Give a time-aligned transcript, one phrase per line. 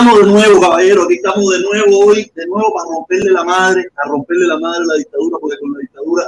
[0.00, 3.84] estamos de nuevo, caballero, aquí estamos de nuevo hoy, de nuevo para romperle la madre,
[3.96, 6.24] a romperle la madre a la dictadura, porque con la dictadura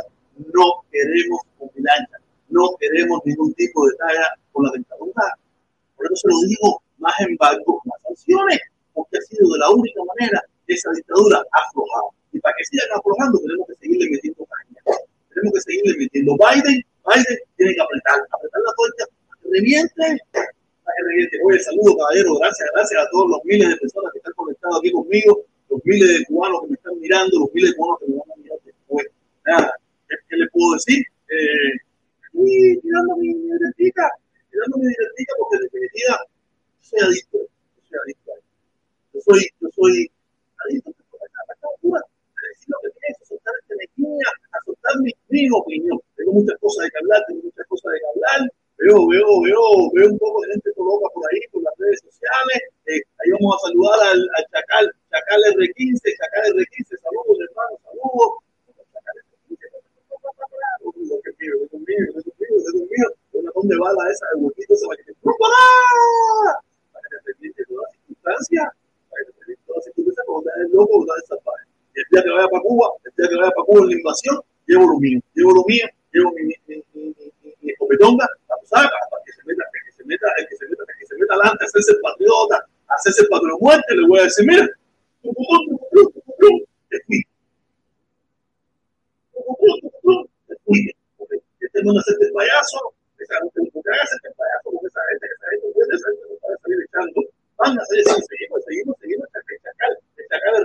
[0.52, 2.20] no queremos vigilancia,
[2.50, 5.24] no queremos ningún tipo de talla con la dictadura.
[5.96, 8.60] Por eso se lo digo, más embargo, más sanciones,
[8.92, 12.12] porque ha sido de la única manera que esa dictadura ha aflojado.
[12.30, 15.00] Y para que sigan aflojando, tenemos que seguirle metiendo caña.
[15.32, 16.36] Tenemos que seguirle metiendo.
[16.36, 16.81] Biden
[23.58, 23.81] miles
[84.32, 84.64] dice, mira,
[91.60, 93.26] este no hace este payaso, este
[94.36, 95.26] payaso, porque que esa gente
[95.62, 95.98] no puede
[96.58, 97.20] salir echando,
[97.58, 100.64] van a hacer eso, seguimos, seguimos, seguimos, el chacal, el chacal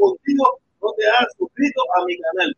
[0.00, 2.55] contigo, no te has suscrito a mi canal.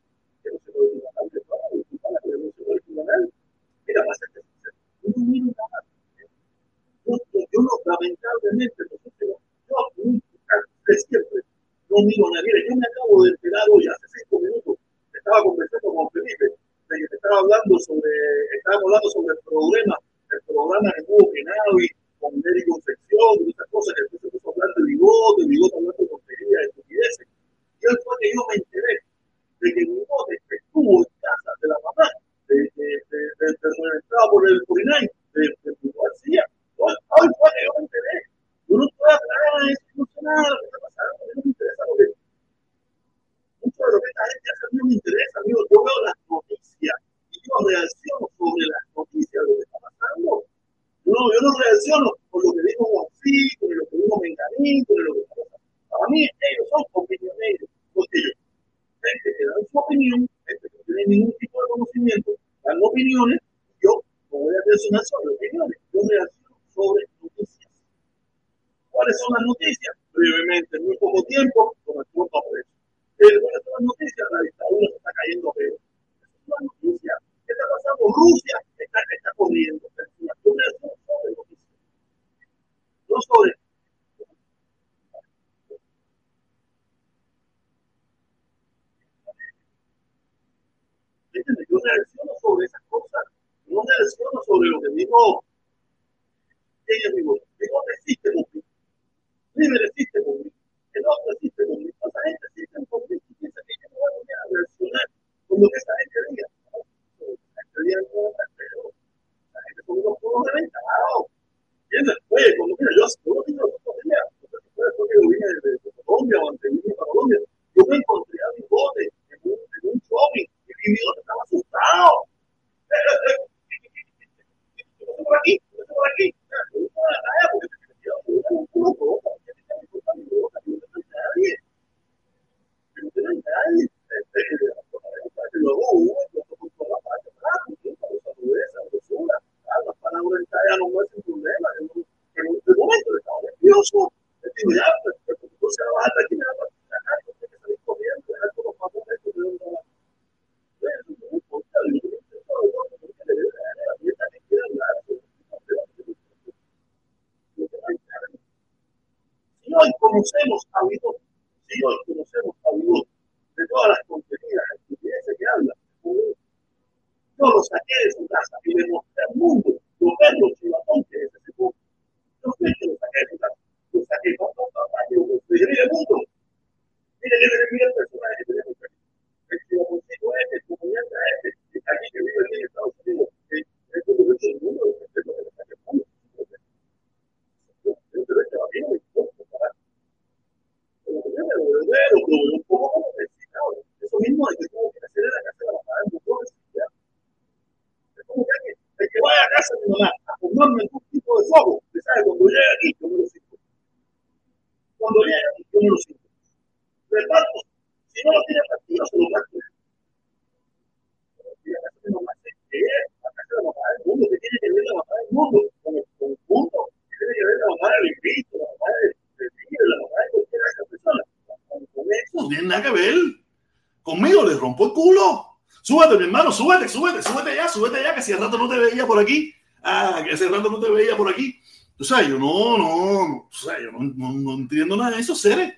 [228.35, 231.28] hacía rato no te veía por aquí, ah, que hace rato no te veía por
[231.28, 231.58] aquí.
[231.97, 235.75] Tú sabes, yo no, no, no, tú sabes, yo no, entiendo nada de esos seres.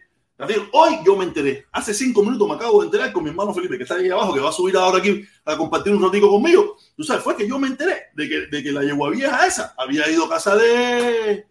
[0.73, 3.76] Hoy yo me enteré, hace cinco minutos me acabo de enterar con mi hermano Felipe,
[3.76, 6.76] que está ahí abajo, que va a subir ahora aquí a compartir un ratico conmigo.
[6.97, 9.75] Tú sabes, fue que yo me enteré de que, de que la yegua vieja esa
[9.76, 11.45] había ido a casa de,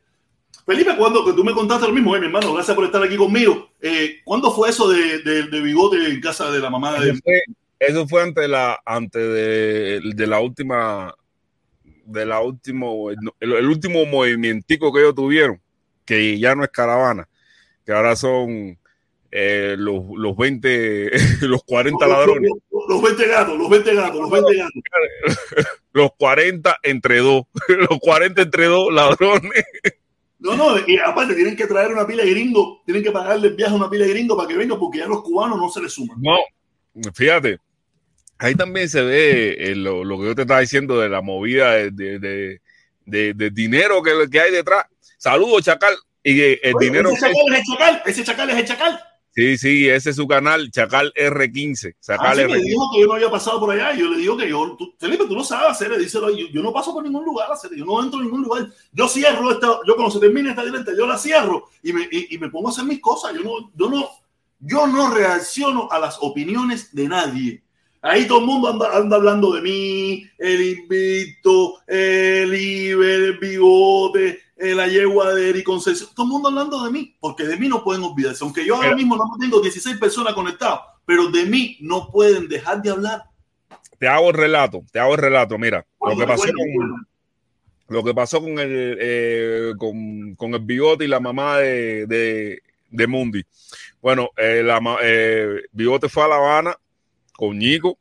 [0.65, 3.69] Felipe, cuando tú me contaste lo mismo, eh, mi hermano, gracias por estar aquí conmigo.
[3.79, 7.19] Eh, ¿Cuándo fue eso de, de, de, bigote en casa de la mamá de.?
[7.79, 11.15] Eso fue antes la antes de, de, la última
[12.05, 15.61] de la último el, último movimentico que ellos tuvieron,
[16.05, 17.27] que ya no es caravana,
[17.85, 18.77] que ahora son
[19.31, 21.11] eh, los, los 20,
[21.47, 22.51] los 40 ladrones.
[22.71, 25.77] Los, los, 20 gatos, los 20 gatos, los 20 gatos.
[25.93, 29.63] los 40 entre dos, los 40 entre dos ladrones.
[30.39, 33.55] No, no, y aparte tienen que traer una pila de gringo, tienen que pagarle el
[33.55, 35.81] viaje a una pila de gringo para que venga, porque ya los cubanos no se
[35.81, 36.17] les suman.
[36.21, 36.37] No,
[37.13, 37.59] fíjate,
[38.39, 42.59] ahí también se ve eh, lo, que yo te estaba diciendo de la movida de,
[43.05, 44.85] de, dinero que, que, hay detrás.
[45.17, 45.95] Saludos, Chacal.
[46.23, 47.11] Y el dinero.
[47.11, 48.99] Ese chacal es el chacal, ese chacal es el chacal.
[49.31, 51.95] Sí, sí, ese es su canal, Chacal R15.
[52.01, 52.51] Chacal ah, R15.
[52.51, 54.75] Me dijo que yo no había pasado por allá y yo le digo que yo,
[54.77, 57.71] tú, Felipe, tú no sabes hacer, díselo, yo, yo no paso por ningún lugar, hacer,
[57.75, 58.67] yo no entro en ningún lugar.
[58.91, 62.35] Yo cierro esta, yo cuando se termine esta directa, yo la cierro y me, y,
[62.35, 63.33] y me pongo a hacer mis cosas.
[63.33, 64.09] Yo no, yo no,
[64.59, 67.63] yo no reacciono a las opiniones de nadie.
[68.01, 74.39] Ahí todo el mundo anda, anda hablando de mí, el invito, el Iber, el bigote,
[74.55, 77.67] eh, la yegua de Eric Concesión, todo el mundo hablando de mí, porque de mí
[77.67, 78.43] no pueden olvidarse.
[78.43, 82.81] Aunque yo ahora mismo no tengo 16 personas conectadas, pero de mí no pueden dejar
[82.81, 83.23] de hablar.
[83.97, 85.57] Te hago el relato, te hago el relato.
[85.57, 87.07] Mira, lo, que pasó con,
[87.89, 93.43] lo que pasó con el, eh, con, el bigote y la mamá de, de, Mundi.
[94.01, 94.79] Bueno, eh, la,
[95.73, 96.77] bigote fue a La Habana
[97.39, 97.97] con Nico,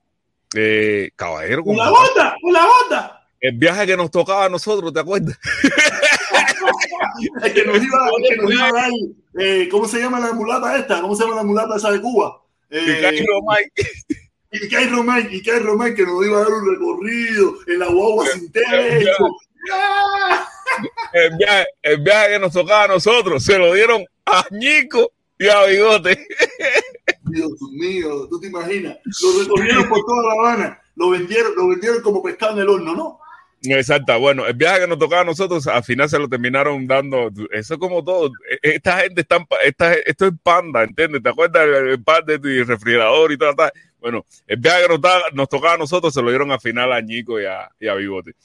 [1.15, 1.63] caballero.
[1.63, 3.25] Con bota, con la bota.
[3.41, 5.39] El viaje que nos tocaba a nosotros, ¿te acuerdas?
[7.55, 8.91] que nos iba, que nos iba a dar,
[9.39, 11.01] eh, ¿cómo se llama la mulata esta?
[11.01, 12.43] ¿Cómo se llama la mulata esa de Cuba?
[12.69, 13.25] Eh, y Kai
[14.89, 18.51] Romay, y Kai Romay que nos iba a dar un recorrido en la guagua sin
[18.51, 19.37] techo.
[21.13, 25.47] El viaje, el viaje que nos tocaba a nosotros se lo dieron a Ñico y
[25.47, 26.27] a Bigote.
[27.31, 32.03] Dios mío, tú te imaginas, lo recorrieron por toda La Habana, lo vendieron, lo vendieron
[32.03, 33.21] como pescado en el horno, ¿no?
[33.63, 37.29] Exacto, bueno, el viaje que nos tocaba a nosotros, al final se lo terminaron dando.
[37.51, 38.31] Eso es como todo.
[38.63, 41.23] E, esta gente está, esta, esto es panda, ¿entiendes?
[41.23, 43.55] ¿Te acuerdas del pan de tu refrigerador y todo?
[44.01, 44.99] Bueno, el viaje que
[45.35, 47.95] nos, tocaba a nosotros se lo dieron al final a Ñico y a, y a
[47.95, 48.37] Bigote.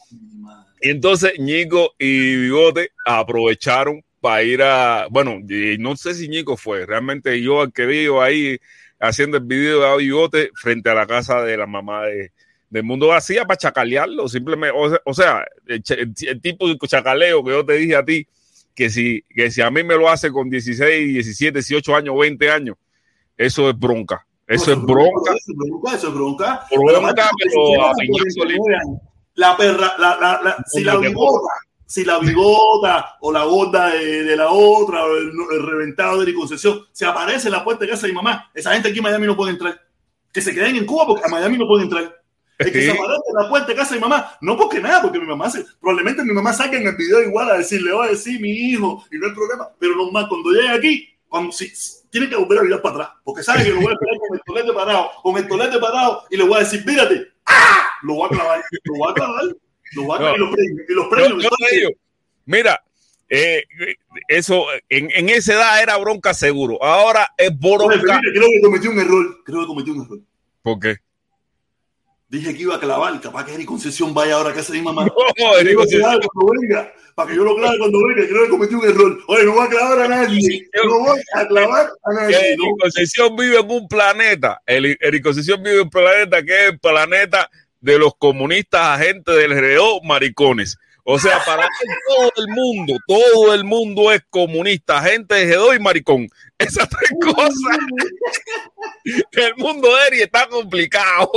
[0.82, 5.08] Y entonces Ñico y Bigote aprovecharon para ir a.
[5.10, 5.42] Bueno,
[5.80, 8.58] no sé si Ñico fue, realmente yo al que vivo ahí
[8.98, 12.32] haciendo el video de Bigote frente a la casa de la mamá de
[12.70, 14.75] del mundo vacía para chacalearlo, simplemente,
[15.06, 18.25] o, sea, el, tipo de chacaleo que yo te dije a ti,
[18.74, 22.50] que si, que si a mí me lo hace con 16, 17, 18 años, 20
[22.50, 22.77] años,
[23.38, 24.25] eso es bronca.
[24.48, 25.34] Eso es bronca.
[25.36, 26.65] Eso es bronca, eso es bronca.
[26.72, 27.30] Bronca,
[29.36, 30.98] La perra, la, la, la, si la
[31.93, 35.31] si la bigota o la gorda de, la otra, o el,
[35.63, 38.73] reventado de mi concesión, se aparece en la puerta de casa de mi mamá, esa
[38.73, 39.79] gente aquí en Miami no puede entrar.
[40.31, 42.19] Que se queden en Cuba porque a Miami no pueden entrar.
[42.57, 44.31] Es que se aparece en la puerta de casa de mi mamá.
[44.41, 47.51] No porque nada, porque mi mamá se, probablemente mi mamá saque en el video igual
[47.51, 49.69] a decirle, va a decir mi hijo, y no hay problema.
[49.77, 51.71] Pero normal, cuando llegue aquí, cuando, si,
[52.09, 54.35] tiene que volver a mirar para atrás, porque sabe que lo voy a esperar con
[54.35, 57.85] el tolete parado, con el tolete parado, y le voy a decir, mírate, ¡ah!
[58.01, 59.43] Lo voy a clavar, lo voy a clavar,
[59.95, 61.93] lo voy a clavar, y los premios.
[62.45, 62.83] mira,
[63.29, 63.63] eh,
[64.27, 66.81] eso en, en, esa edad era bronca seguro.
[66.83, 68.19] Ahora es bronca.
[68.21, 69.43] creo que cometí un error.
[69.43, 70.19] Creo que cometí un error.
[70.62, 70.97] ¿Por qué?
[72.29, 74.85] Dije que iba a clavar, capaz que Eric Concesión vaya ahora a casa de mi
[74.85, 75.05] mamá.
[75.05, 76.19] No, Eric Concesión.
[76.33, 79.19] Cuando venga, para que yo lo clave cuando venga, creo que cometí un error.
[79.27, 80.69] Oye, no voy a clavar a nadie.
[80.83, 82.53] No voy a clavar a nadie.
[82.53, 84.62] Eric Concesión vive en un planeta.
[84.65, 87.50] Eric Concesión vive en un planeta que es el planeta
[87.84, 90.78] de los comunistas, agentes del GDO, maricones.
[91.04, 91.68] O sea, para
[92.08, 96.30] todo el mundo, todo el mundo es comunista, gente de G2 y maricón.
[96.58, 97.78] Esas tres cosas.
[99.04, 101.30] el mundo de Eric está complicado.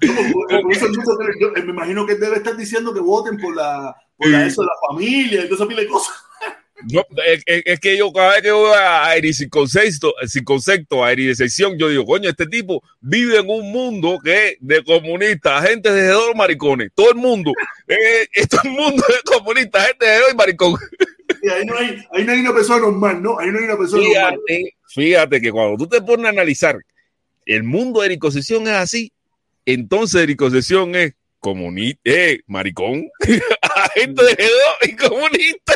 [0.00, 4.88] me imagino que debe estar diciendo que voten por la, por la eso de la
[4.88, 6.16] familia y toda esa pila de cosas.
[6.90, 11.14] No, es, que yo cada vez que voy a Eri sin concepto, sin concepto, a
[11.14, 15.68] de sección, yo digo, coño, este tipo vive en un mundo que es de comunistas,
[15.68, 17.52] gente de dos maricones, todo el mundo,
[17.86, 20.74] eh, todo el mundo es comunista, gente de dos maricón.
[21.42, 23.38] Y ahí no, hay, ahí no hay una persona normal, ¿no?
[23.38, 24.72] Ahí no hay una persona fíjate, normal.
[24.88, 26.78] Fíjate que cuando tú te pones a analizar,
[27.46, 29.12] el mundo de Ericosesión es así,
[29.66, 33.08] entonces Ericosesión es comunista, eh, maricón,
[33.76, 35.74] agente de G2 y comunista.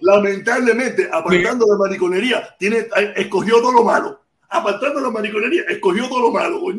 [0.00, 4.20] lamentablemente, apartando de mariconería, tiene, eh, escogió todo lo malo.
[4.48, 6.60] Apartando la mariconería, escogió todo lo malo.
[6.62, 6.78] Oye,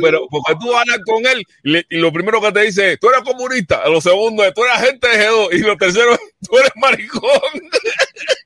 [0.00, 3.22] pero porque tú hablas con él y, lo primero que te dice es, tú eres
[3.22, 3.88] comunista.
[3.88, 5.48] Lo segundo es, tú eres agente de G2.
[5.52, 7.20] Y lo tercero es, tú eres maricón.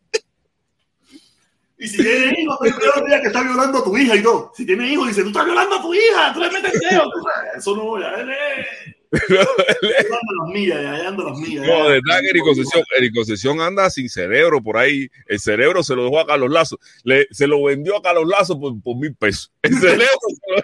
[1.79, 4.53] Y si tiene hijos, te día que está violando a tu hija y todo.
[4.55, 7.11] Si tiene hijos, dice, tú estás violando a tu hija, tú le metes dedo.
[7.57, 8.95] Eso no, ya él es.
[9.31, 11.67] las millas, ya ando las millas.
[11.67, 15.09] No, de verdad que Eric Sesión anda sin cerebro por ahí.
[15.27, 16.79] El cerebro se lo dejó a Carlos Lazo.
[17.03, 19.53] Le, se lo vendió a Carlos Lazo por, por mil pesos.
[19.63, 20.63] El cerebro se lo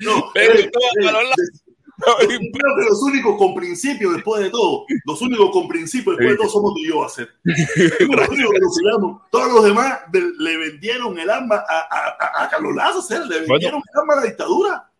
[0.00, 1.63] no, pero a Carlos Lazo.
[1.98, 6.36] Creo que los únicos con principio después de todo, los únicos con principio después de
[6.36, 7.28] todo somos tú y yo a hacer.
[7.44, 9.20] Los únicos que nos.
[9.30, 14.00] Todos los demás le vendieron el arma a, a, a Carlos Lazo, le vendieron el
[14.00, 14.90] arma a la dictadura.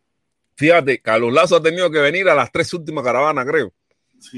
[0.57, 3.72] Fíjate, Carlos Lazo ha tenido que venir a las tres últimas caravanas, creo.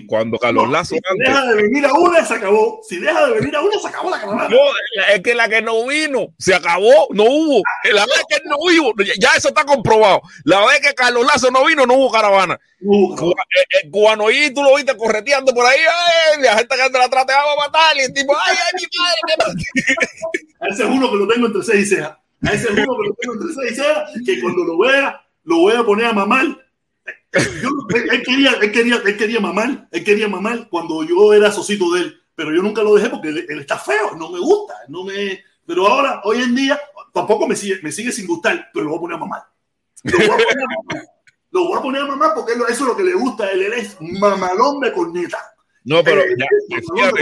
[0.06, 0.94] Cuando Carlos Lazo.
[0.94, 2.80] Si deja de venir a una, se acabó.
[2.88, 4.48] Si deja de venir a una, se acabó la caravana.
[4.48, 4.58] No,
[5.14, 7.62] es que la que no vino, se acabó, no hubo.
[7.92, 10.22] La vez que no hubo, ya eso está comprobado.
[10.44, 12.58] La vez que Carlos Lazo no vino, no hubo caravana.
[12.80, 13.32] Uh,
[13.82, 17.52] el, cubano y tú lo viste correteando por ahí, ay, la gente que la trateaba
[17.54, 19.64] a matar, y el tipo, ay, ay, mi padre,
[20.60, 22.18] A ese es uno que lo tengo entre seis y cejas.
[22.42, 25.26] A ese es uno que lo tengo entre seis y cejas, que cuando lo vea,
[25.44, 26.65] lo voy a poner a mamar
[27.62, 31.92] yo, él, quería, él, quería, él quería mamar, él quería mamar cuando yo era socito
[31.92, 35.04] de él, pero yo nunca lo dejé porque él, está feo, no me gusta, no
[35.04, 35.42] me...
[35.66, 36.80] Pero ahora, hoy en día,
[37.12, 39.42] tampoco me sigue, me sigue sin gustar, pero lo voy a poner a mamar.
[40.04, 41.06] Lo voy a poner a mamar,
[41.50, 43.62] lo voy a poner a mamar porque eso es lo que le gusta a él,
[43.62, 45.38] él es mamalón de corneta.
[45.84, 47.12] No, pero eh, ya,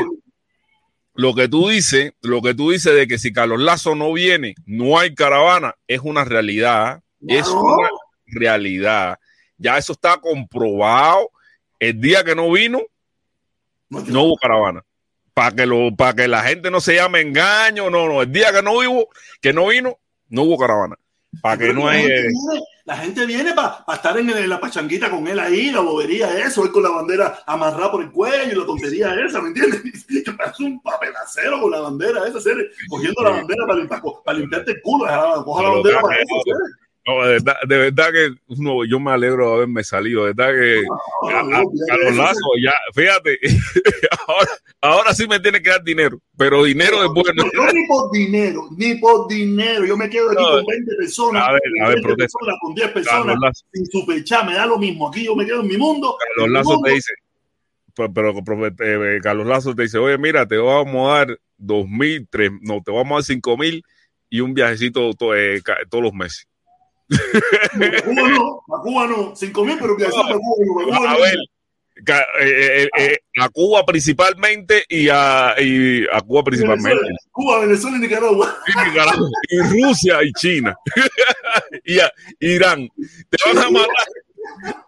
[1.16, 4.56] lo que tú dices, lo que tú dices de que si Carlos Lazo no viene,
[4.66, 7.88] no hay caravana, es una realidad, es una
[8.26, 9.18] realidad.
[9.58, 11.30] Ya eso está comprobado.
[11.78, 12.80] El día que no vino,
[13.88, 14.82] no hubo caravana.
[15.32, 18.22] Para que, lo, para que la gente no se llame engaño, no, no.
[18.22, 19.08] El día que no hubo,
[19.40, 20.96] que no vino, no hubo caravana.
[21.42, 22.06] Para que no hay.
[22.84, 26.70] La gente viene para estar en, la pachanguita con él ahí, la bobería, eso, él
[26.70, 29.82] con la bandera amarrada por el cuello y la tontería esa, ¿me entiendes?
[30.06, 32.38] Es un papelacero con la bandera esa,
[32.90, 35.06] cogiendo la bandera para, para, limpiarte el culo,
[35.44, 36.34] coja la bandera para eso,
[37.06, 40.24] no, de verdad, de verdad que uno, yo me alegro de haberme salido.
[40.24, 40.82] De verdad que
[41.34, 43.38] a, los lazos, ya, fíjate,
[44.26, 47.44] ahora, ahora, sí me tiene que dar dinero, pero dinero es bueno.
[47.52, 49.84] No, ni por dinero, ni por dinero.
[49.84, 52.92] Yo me quedo aquí con 20 personas, a ver, a ver, 20 personas con 10
[52.92, 55.08] personas, sin superchar, me da lo mismo.
[55.08, 56.16] Aquí yo me quedo en mi mundo.
[56.36, 57.12] Carlos Lazo te dice,
[57.94, 62.26] pero, pero eh, Carlos Lazo te dice, oye, mira, te vamos a dar dos mil,
[62.30, 63.84] tres, no, te vamos a dar cinco mil
[64.30, 66.48] y un viajecito eh, todos los meses.
[67.14, 69.36] A Cuba no, a Cuba no.
[69.36, 71.38] 5 mil, pero que a Cuba, a ver,
[72.40, 76.90] eh, eh, a Cuba principalmente y a, y a Cuba principalmente.
[76.90, 78.56] Venezuela, Cuba, Venezuela y Nicaragua.
[78.66, 80.76] Y, Nicaragua, y Rusia y China.
[81.84, 82.88] y a Irán.
[83.30, 83.88] Te van a matar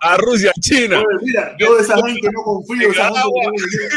[0.00, 1.02] a Rusia, China.
[1.22, 2.90] mira, yo de esa gente no confío.
[2.90, 3.88] Esa gente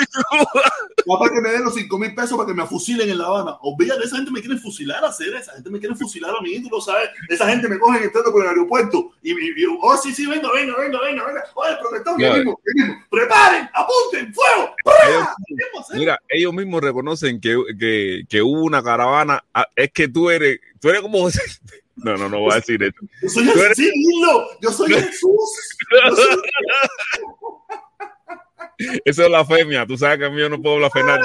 [1.05, 3.57] Capaz que me den los 5 mil pesos para que me fusilen en La Habana.
[3.61, 6.61] Olvídate, esa gente me quiere fusilar a hacer, esa gente me quiere fusilar a mí,
[6.61, 7.09] tú lo sabes.
[7.29, 10.75] Esa gente me cogen entrando por el aeropuerto y, y, oh, sí, sí, venga, venga,
[10.77, 11.43] venga, venga, venga.
[11.55, 12.95] Oye, protector, no, mismo, mismo.
[13.09, 14.75] preparen, apunten, fuego.
[15.93, 19.43] mira, ellos mismos reconocen que, que, que hubo una caravana.
[19.53, 21.27] Ah, es que tú eres, tú eres como
[22.03, 23.01] no, no, no voy a decir esto.
[23.21, 23.77] Yo soy el eres...
[24.61, 25.51] yo soy Jesús.
[29.05, 31.19] Eso es la femia, tú sabes que a mí yo no puedo blasfemar.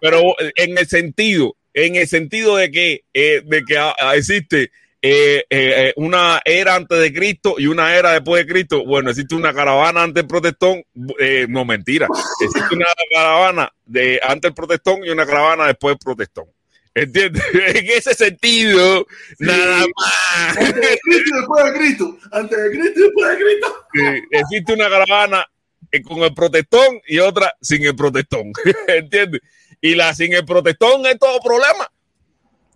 [0.00, 3.78] Pero en el sentido, en el sentido de que, eh, de que
[4.14, 8.84] existe eh, eh, una era antes de Cristo y una era después de Cristo.
[8.84, 10.82] Bueno, existe una caravana antes del protestón.
[11.48, 12.06] no, mentira.
[12.40, 16.46] Existe una caravana de antes del protestón y una caravana después del protestón.
[16.94, 17.42] ¿Entiendes?
[17.74, 19.06] En ese sentido,
[19.38, 20.58] nada más.
[20.58, 22.18] Antes de Cristo y después de Cristo.
[22.32, 23.86] Antes de Cristo y después de Cristo.
[23.94, 24.00] Sí,
[24.30, 25.46] existe una caravana
[25.90, 28.52] eh, con el protestón y otra sin el protestón.
[28.88, 29.40] ¿Entiendes?
[29.80, 31.90] Y la sin el protestón es todo problema.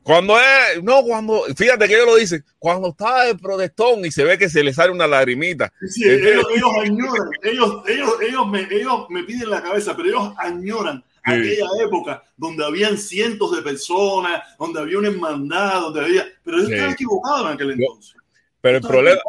[0.03, 4.23] Cuando es, no, cuando, fíjate que ellos lo dicen, cuando está el protestón y se
[4.23, 5.73] ve que se le sale una lagrimita.
[5.89, 10.33] Sí, ellos, ellos, añoran, ellos, ellos, ellos, me, ellos me piden la cabeza, pero ellos
[10.39, 16.27] añoran aquella época donde habían cientos de personas, donde había una hermandad, donde había.
[16.45, 18.17] Pero ellos estaban equivocados en aquel entonces.
[18.61, 19.21] Pero el problema.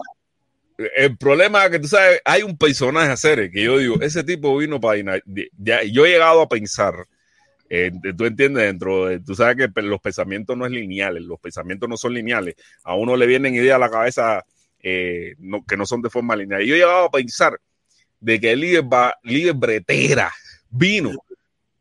[0.95, 4.23] El problema es que tú sabes, hay un personaje a hacer que yo digo, ese
[4.23, 6.93] tipo vino para Yo he llegado a pensar,
[7.67, 11.89] eh, tú entiendes, dentro de, tú sabes que los pensamientos no es lineales, los pensamientos
[11.89, 12.53] no son lineales.
[12.83, 14.45] A uno le vienen ideas a la cabeza
[14.79, 15.33] eh,
[15.67, 16.61] que no son de forma lineal.
[16.61, 17.59] Y yo he llegado a pensar
[18.19, 20.31] de que el líder, va, líder bretera
[20.69, 21.11] vino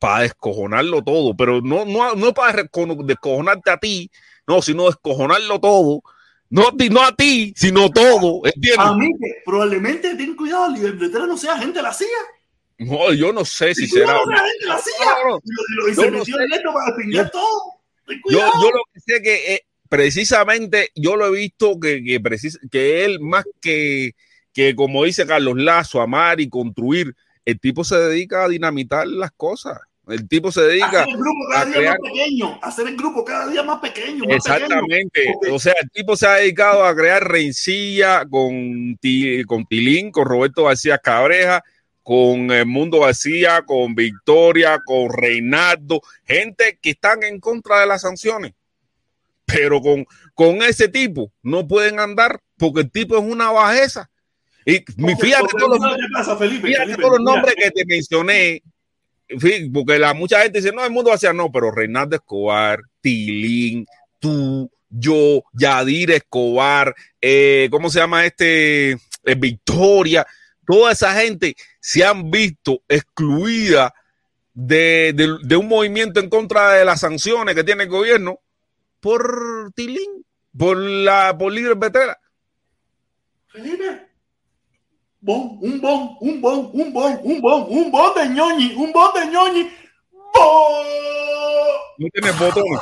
[0.07, 4.09] para descojonarlo todo, pero no, no, no para descojonarte a ti,
[4.47, 6.01] no, sino descojonarlo todo.
[6.49, 8.43] No, no a ti, sino todo.
[8.45, 8.79] ¿entiendes?
[8.79, 9.11] A mí,
[9.45, 12.07] probablemente ten cuidado, bretera no sea gente la CIA.
[12.79, 14.13] No, yo no sé si será.
[14.13, 15.07] No, gente la CIA.
[15.29, 15.41] No,
[15.89, 17.63] y, y se metió en esto para pingar todo.
[18.07, 22.61] Yo, yo, lo que sé que eh, precisamente yo lo he visto que, que, precis
[22.71, 24.13] que él más que,
[24.53, 29.33] que como dice Carlos Lazo, amar y construir, el tipo se dedica a dinamitar las
[29.33, 29.81] cosas.
[30.09, 31.99] El tipo se dedica hacer el grupo cada a día crear...
[31.99, 34.25] más pequeño, hacer el grupo cada día más pequeño.
[34.25, 35.21] Más Exactamente.
[35.21, 35.55] Pequeño.
[35.55, 38.97] O sea, el tipo se ha dedicado a crear rencilla con,
[39.47, 41.65] con Tilín, con Roberto García Cabreja,
[42.05, 48.03] con el Mundo García, con Victoria, con Reinaldo, gente que están en contra de las
[48.03, 48.53] sanciones.
[49.45, 54.09] Pero con, con ese tipo no pueden andar porque el tipo es una bajeza.
[54.65, 54.85] Y
[55.21, 58.63] fíjate, todos, los, nombres que te mencioné,
[59.73, 63.87] porque la, mucha gente dice, no, el mundo hacia no, pero Reinaldo Escobar, Tilín,
[64.19, 68.93] tú, yo, Yadir Escobar, eh, ¿cómo se llama este?
[68.93, 70.27] Eh, Victoria,
[70.67, 73.93] toda esa gente se han visto excluida
[74.55, 75.13] de,
[75.43, 78.41] de, un movimiento en contra de las sanciones que tiene el gobierno
[79.01, 80.25] por Tilín,
[80.57, 82.19] por la por líder Betera.
[83.49, 84.06] Felipe,
[85.27, 89.13] bon, un bon, un bon, un bon, un bon, un bon de ñoñi, un bon
[89.13, 89.63] de ñoñi.
[90.33, 90.85] ¡Bon!
[91.99, 92.81] No tiene botones.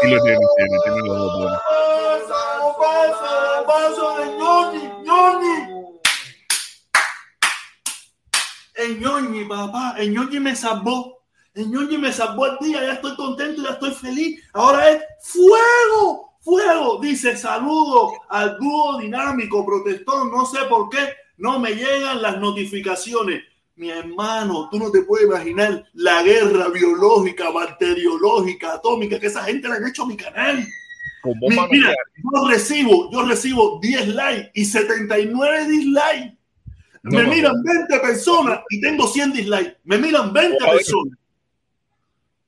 [0.00, 1.60] Sí lo tiene, tiene, tiene los botones.
[1.68, 5.56] Paso, paso, paso de ñoñi, ñoñi.
[8.76, 11.24] El ñoñi, papá, el ñoñi me salvó.
[11.52, 14.42] El ñoñi me salvó el día, ya estoy contento, ya estoy feliz.
[14.54, 16.98] Ahora es fuego, fuego.
[17.02, 20.30] Dice saludo al dúo dinámico protestón.
[20.30, 23.42] No sé por qué no me llegan las notificaciones.
[23.76, 29.68] Mi hermano, tú no te puedes imaginar la guerra biológica, bacteriológica, atómica que esa gente
[29.68, 30.64] le han hecho a mi canal.
[31.50, 36.38] Mira, yo recibo, yo recibo 10 likes y 79 dislikes.
[37.02, 39.76] No, me no, miran 20 personas y tengo 100 dislikes.
[39.84, 41.18] Me miran 20 oh, personas.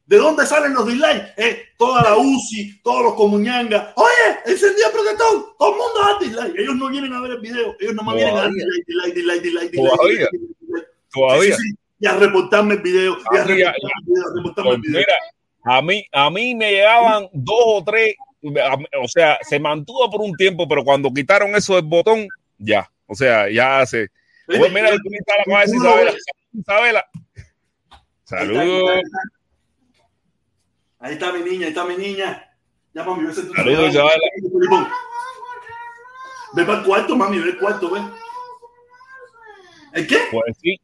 [0.07, 1.35] ¿De dónde salen los dislikes?
[1.37, 3.92] Eh, toda la UCI, todos los comuñangas.
[3.97, 5.47] Oye, encendía protestón.
[5.59, 6.61] Todo el mundo da dislike.
[6.61, 7.75] Ellos no vienen a ver el video.
[7.81, 9.97] Ellos nomás vienen a dar dislike, dislike, dislike, dislike, dislike.
[9.97, 10.29] Todavía.
[11.12, 11.57] Todavía.
[11.57, 11.77] Sí, sí, sí.
[11.99, 13.19] Y a reportarme el video.
[13.33, 14.27] Y a reportarme el video.
[14.27, 15.01] A reportarme el video.
[15.01, 15.16] Mira,
[15.64, 18.14] a mí, a mí me llegaban dos o tres.
[19.03, 22.88] O sea, se mantuvo por un tiempo, pero cuando quitaron eso del botón, ya.
[23.07, 24.09] O sea, ya se.
[24.47, 26.14] Pues mira, tú me la cabeza, Isabela.
[26.53, 27.07] Isabela.
[28.23, 29.01] Saludos.
[31.07, 32.45] Ahí está mi niña, ahí está mi niña.
[32.92, 33.95] Ya, mami, ve tu Saludos.
[36.53, 38.01] Ve para el cuarto, mami, ve el cuarto, ve.
[39.92, 40.19] ¿El qué?
[40.33, 40.81] Pues sí.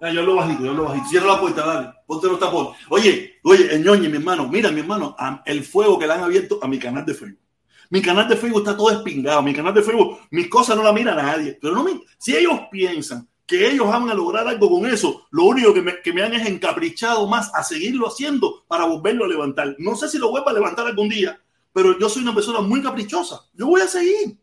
[0.00, 1.08] Ah, yo lo bajito, yo lo bajito.
[1.08, 1.92] Cierra la puerta, dale.
[2.06, 2.80] Ponte los tapones.
[2.90, 4.46] Oye, oye, el ñoñe, mi hermano.
[4.46, 7.42] Mira, mi hermano, el fuego que le han abierto a mi canal de Facebook.
[7.88, 9.42] Mi canal de Facebook está todo espingado.
[9.42, 11.58] Mi canal de Facebook, mis cosas no la mira nadie.
[11.60, 15.46] Pero no me, si ellos piensan que ellos van a lograr algo con eso, lo
[15.46, 19.28] único que me, que me han es encaprichado más a seguirlo haciendo para volverlo a
[19.28, 19.74] levantar.
[19.80, 21.36] No sé si lo vuelva a levantar algún día,
[21.72, 23.40] pero yo soy una persona muy caprichosa.
[23.54, 24.38] Yo voy a seguir.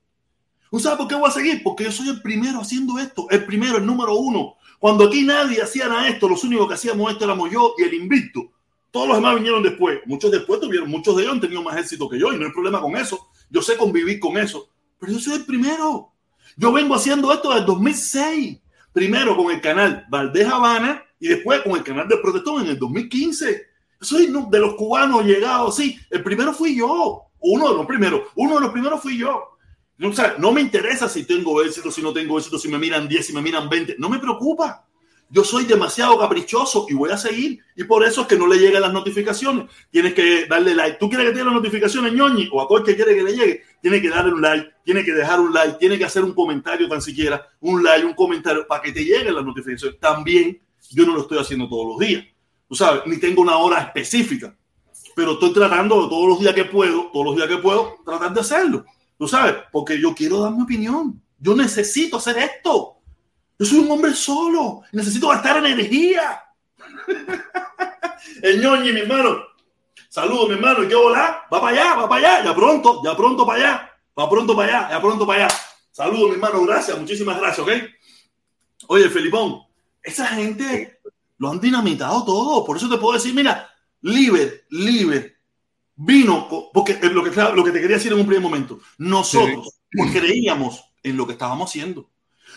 [0.71, 1.63] ¿Usted sabe por qué voy a seguir?
[1.63, 4.57] Porque yo soy el primero haciendo esto, el primero, el número uno.
[4.77, 7.93] Cuando aquí nadie hacía nada esto, los únicos que hacíamos esto éramos yo y el
[7.93, 8.51] invicto.
[8.91, 10.01] Todos los demás vinieron después.
[10.05, 12.51] Muchos después tuvieron, muchos de ellos han tenido más éxito que yo y no hay
[12.51, 13.29] problema con eso.
[13.49, 14.67] Yo sé convivir con eso.
[14.99, 16.11] Pero yo soy el primero.
[16.57, 18.59] Yo vengo haciendo esto desde 2006.
[18.97, 22.79] Primero con el canal Valdés Habana y después con el canal de Protestón en el
[22.79, 23.67] 2015.
[24.01, 25.99] Soy de los cubanos llegados, sí.
[26.09, 27.25] El primero fui yo.
[27.37, 28.21] Uno de los primeros.
[28.33, 29.55] Uno de los primeros fui yo.
[30.01, 33.07] O sea, no me interesa si tengo éxito, si no tengo éxito, si me miran
[33.07, 33.97] 10, si me miran 20.
[33.99, 34.86] No me preocupa.
[35.29, 37.59] Yo soy demasiado caprichoso y voy a seguir.
[37.75, 39.65] Y por eso es que no le llegan las notificaciones.
[39.91, 40.97] Tienes que darle like.
[40.97, 42.49] ¿Tú quieres que te las notificaciones, ñoñi?
[42.51, 43.63] O a cualquier quiere que le llegue.
[43.81, 46.87] Tiene que darle un like, tiene que dejar un like, tiene que hacer un comentario
[46.87, 47.45] tan siquiera.
[47.59, 49.99] Un like, un comentario para que te lleguen las notificaciones.
[49.99, 50.61] También
[50.91, 52.23] yo no lo estoy haciendo todos los días.
[52.67, 54.55] Tú sabes, ni tengo una hora específica.
[55.15, 58.39] Pero estoy tratando todos los días que puedo, todos los días que puedo, tratar de
[58.39, 58.85] hacerlo.
[59.17, 61.21] Tú sabes, porque yo quiero dar mi opinión.
[61.39, 62.96] Yo necesito hacer esto.
[63.59, 64.83] Yo soy un hombre solo.
[64.91, 66.43] Necesito gastar energía.
[68.41, 69.43] El ñoñi, mi hermano.
[70.09, 70.83] Saludos, mi hermano.
[70.83, 71.43] ¿Y qué hola?
[71.51, 72.45] Va para allá, va para allá.
[72.45, 73.91] Ya pronto, ya pronto para allá.
[74.17, 75.55] Va pronto para allá, ya pronto para allá.
[75.91, 76.63] Saludos, mi hermano.
[76.65, 77.71] Gracias, muchísimas gracias, ¿ok?
[78.87, 79.61] Oye, Felipón,
[80.01, 81.01] esa gente
[81.37, 82.65] lo han dinamitado todo.
[82.65, 83.69] Por eso te puedo decir, mira,
[84.01, 85.37] Liber, Liber,
[85.95, 90.11] vino, porque lo que, lo que te quería decir en un primer momento, nosotros sí.
[90.11, 92.09] creíamos en lo que estábamos haciendo.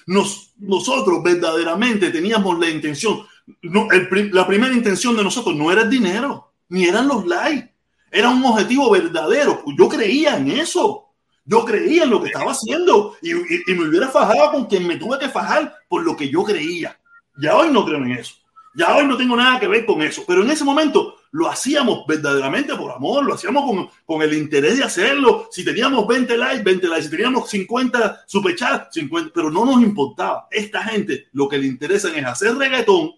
[0.06, 3.26] Nos, nosotros verdaderamente teníamos la intención,
[3.62, 3.88] no,
[4.32, 7.72] la primera intención de nosotros no era el dinero, ni eran los likes,
[8.10, 9.62] era un objetivo verdadero.
[9.78, 11.06] Yo creía en eso.
[11.44, 14.96] Yo creía en lo que estaba haciendo y, y, me hubiera fajado con quien me
[14.96, 16.98] tuve que fajar por lo que yo creía.
[17.40, 18.34] Ya hoy no creo en eso.
[18.74, 20.22] Ya hoy no tengo nada que ver con eso.
[20.26, 24.78] Pero en ese momento lo hacíamos verdaderamente por amor, lo hacíamos con, con el interés
[24.78, 25.48] de hacerlo.
[25.50, 27.04] Si teníamos 20 likes, 20 likes.
[27.04, 29.30] Si teníamos 50 superchats, 50.
[29.34, 30.48] Pero no nos importaba.
[30.50, 33.12] Esta gente lo que le interesa es hacer reggaetón,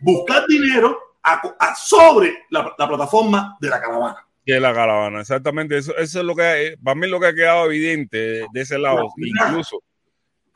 [0.00, 5.76] buscar dinero a, sobre la, la plataforma de la caravana de la caravana, exactamente.
[5.76, 9.08] Eso, eso es lo que, para mí lo que ha quedado evidente de, ese lado.
[9.16, 9.82] Incluso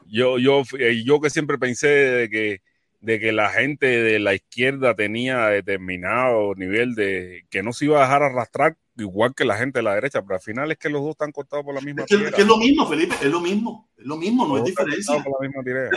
[0.07, 0.63] yo, yo,
[1.05, 2.63] yo que siempre pensé de que,
[3.03, 7.99] de que la gente de la izquierda tenía determinado nivel de que no se iba
[7.99, 10.89] a dejar arrastrar igual que la gente de la derecha, pero al final es que
[10.89, 13.91] los dos están cortados por la misma es, es lo mismo, Felipe, es lo mismo,
[13.97, 15.23] es lo mismo, no es diferencia.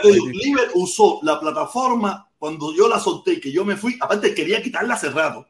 [0.02, 4.94] Liber usó la plataforma cuando yo la solté, que yo me fui, aparte quería quitarla
[4.94, 5.46] hace rato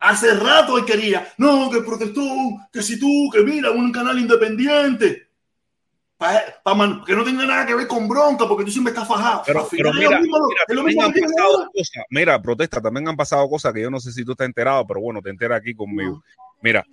[0.00, 2.22] Hace rato él quería, no, que protestó,
[2.72, 5.28] que si tú, que mira, un canal independiente.
[7.06, 9.42] Que no tenga nada que ver con bronca, porque tú siempre estás fajado.
[9.46, 10.20] Pero, mira,
[12.10, 15.00] mira, protesta, también han pasado cosas que yo no sé si tú estás enterado, pero
[15.00, 16.22] bueno, te enteras aquí conmigo.
[16.60, 16.86] Mira,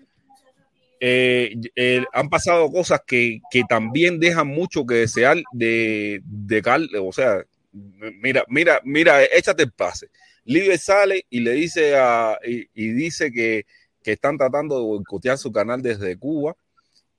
[0.99, 7.03] eh, eh, han pasado cosas que, que, también dejan mucho que desear de, de Carlos.
[7.05, 10.09] O sea, mira, mira, mira, échate el pase.
[10.45, 13.65] Libre sale y le dice a, y, dice que,
[14.03, 16.55] están tratando de boicotear su canal desde Cuba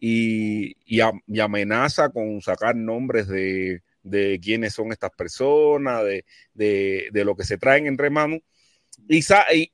[0.01, 1.01] y,
[1.41, 3.83] amenaza con sacar nombres de,
[4.43, 6.03] quiénes son estas personas,
[6.55, 8.41] de, lo que se traen entre manos.
[9.09, 9.23] Y,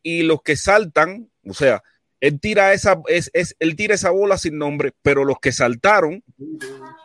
[0.03, 1.83] y, los que saltan, o sea,
[2.21, 6.23] él tira esa, es, él tira esa bola sin nombre, pero los que saltaron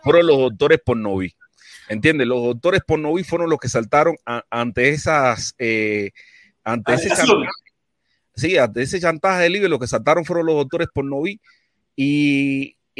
[0.03, 1.35] fueron los doctores por Novi.
[1.89, 2.27] ¿Entiendes?
[2.27, 6.11] Los doctores por Novi fueron los que saltaron ante esas eh,
[6.63, 7.47] ante ese chantaje,
[8.35, 11.41] sí, ante ese chantaje de Libre, lo que saltaron fueron los doctores por Novi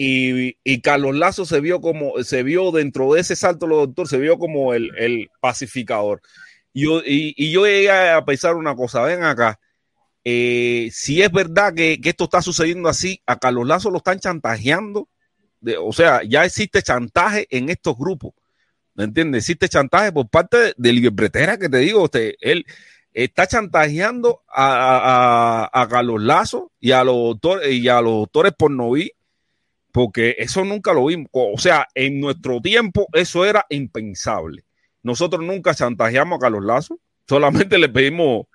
[0.01, 4.09] y, y, Carlos Lazo se vio como, se vio dentro de ese salto los doctores,
[4.09, 6.21] se vio como el, el pacificador.
[6.73, 9.59] Yo, y, yo llegué a pensar una cosa, ven acá,
[10.23, 14.21] eh, si es verdad que, que, esto está sucediendo así, a Carlos Lazo lo están
[14.21, 15.09] chantajeando,
[15.59, 18.31] de, o sea, ya existe chantaje en estos grupos,
[18.93, 19.43] ¿me entiendes?
[19.43, 22.65] Existe chantaje por parte del libretera que te digo, usted, él,
[23.11, 28.71] está chantajeando a, a, Carlos Lazo y a los doctores y a los doctores por
[28.71, 29.11] Noví,
[29.91, 31.27] porque eso nunca lo vimos.
[31.31, 34.63] O sea, en nuestro tiempo eso era impensable.
[35.03, 38.47] Nosotros nunca chantajeamos a Carlos Lazo, solamente le pedimos,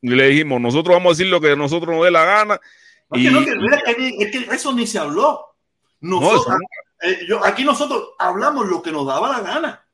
[0.00, 2.60] le dijimos, nosotros vamos a decir lo que nosotros nos dé la gana.
[3.12, 5.54] y, es que eso ni se habló.
[7.02, 9.84] Eh, yo, aquí nosotros hablamos lo que nos daba la gana.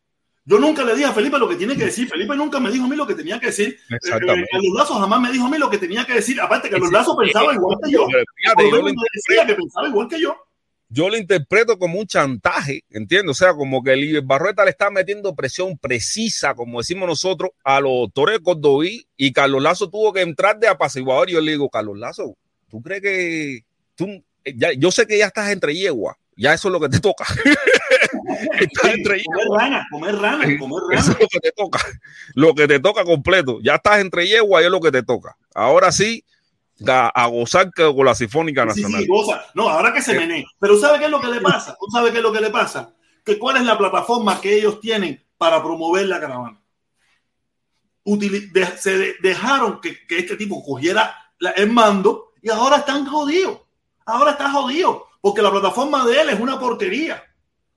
[0.44, 2.08] Yo nunca le dije a Felipe lo que tiene que decir.
[2.08, 3.78] Felipe nunca me dijo a mí lo que tenía que decir.
[3.90, 4.48] Eh, Exactamente.
[4.50, 6.40] Carlos Lazo jamás me dijo a mí lo que tenía que decir.
[6.40, 8.06] Aparte, Carlos Lazo pensaba igual que yo.
[8.08, 8.82] yo
[9.12, 10.47] decía que pensaba igual que yo.
[10.90, 14.90] Yo lo interpreto como un chantaje, entiendo, o sea, como que el Barrueta le está
[14.90, 20.22] metiendo presión precisa, como decimos nosotros, a los doctores Cordoví y Carlos Lazo tuvo que
[20.22, 21.28] entrar de apaciguador.
[21.28, 22.36] Y yo le digo, Carlos Lazo,
[22.70, 23.60] ¿tú crees que
[23.96, 27.00] tú, ya, yo sé que ya estás entre yegua, ya eso es lo que te
[27.00, 27.26] toca.
[28.60, 31.00] estás entre comer rana, comer rana, comer rana.
[31.00, 31.80] Eso es lo que te toca.
[32.34, 33.58] Lo que te toca completo.
[33.62, 35.36] Ya estás entre yegua y es lo que te toca.
[35.54, 36.24] Ahora sí,
[36.86, 39.00] a, gozar con la Sinfónica Nacional.
[39.00, 39.44] Sí, sí, goza.
[39.54, 40.18] No, ahora que se eh.
[40.18, 40.44] menee.
[40.58, 41.76] Pero ¿sabe qué es lo que le pasa?
[41.78, 42.94] ¿Tú sabes qué es lo que le pasa?
[43.24, 46.60] Que cuál es la plataforma que ellos tienen para promover la caravana.
[48.76, 51.14] se dejaron que, que, este tipo cogiera
[51.56, 53.60] el mando y ahora están jodidos.
[54.06, 57.22] Ahora está jodido porque la plataforma de él es una porquería.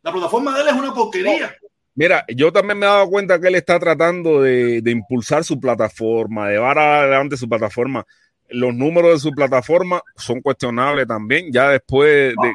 [0.03, 1.55] La plataforma de él es una porquería.
[1.93, 6.47] Mira, yo también me he dado cuenta que él está tratando de, impulsar su plataforma,
[6.47, 8.05] de llevar adelante su plataforma.
[8.51, 11.51] Los números de su plataforma son cuestionables también.
[11.51, 12.53] Ya después de.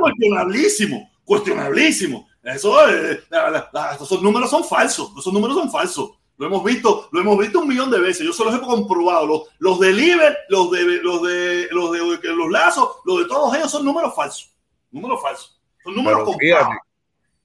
[0.00, 2.28] cuestionablísimo, cuestionablísimo.
[2.42, 2.74] Eso,
[4.00, 5.12] esos números son falsos.
[5.18, 6.12] Esos números son falsos.
[6.40, 8.24] Lo hemos visto, lo hemos visto un millón de veces.
[8.24, 9.26] Yo se los he comprobado.
[9.26, 13.54] Los, los de Liber, los de los de los de los lazos, los de todos
[13.54, 14.50] ellos son números falsos.
[14.90, 15.60] Números falsos.
[15.84, 16.76] Son números comprados.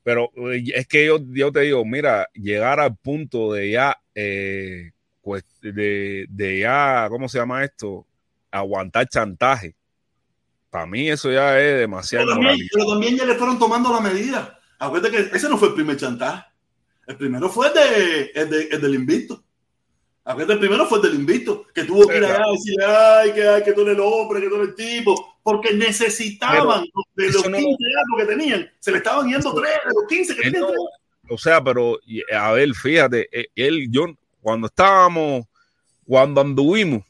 [0.01, 4.91] pero eh, es que yo, yo te digo, mira, llegar al punto de ya, eh,
[5.61, 8.05] de, de ya, ¿cómo se llama esto?
[8.51, 9.75] Aguantar chantaje.
[10.69, 12.25] Para mí eso ya es demasiado.
[12.25, 14.59] Pero también, pero también ya le fueron tomando la medida.
[14.77, 16.45] Acuérdate que ese no fue el primer chantaje.
[17.07, 19.43] El primero fue el, de, el, de, el del invicto.
[20.25, 23.47] El primero fue el del invicto, que tuvo que ir allá a decir, ay, que,
[23.47, 26.83] ay, que tú eres el hombre, que tú eres el tipo, porque necesitaban
[27.15, 30.41] de los 15 años que tenían, se le estaban yendo tres de los 15 que
[30.41, 30.65] tenían.
[31.29, 31.99] o sea, pero
[32.35, 34.07] a ver, fíjate, e, él, yo,
[34.45, 35.47] cuando estábamos,
[36.05, 37.01] cuando anduvimos,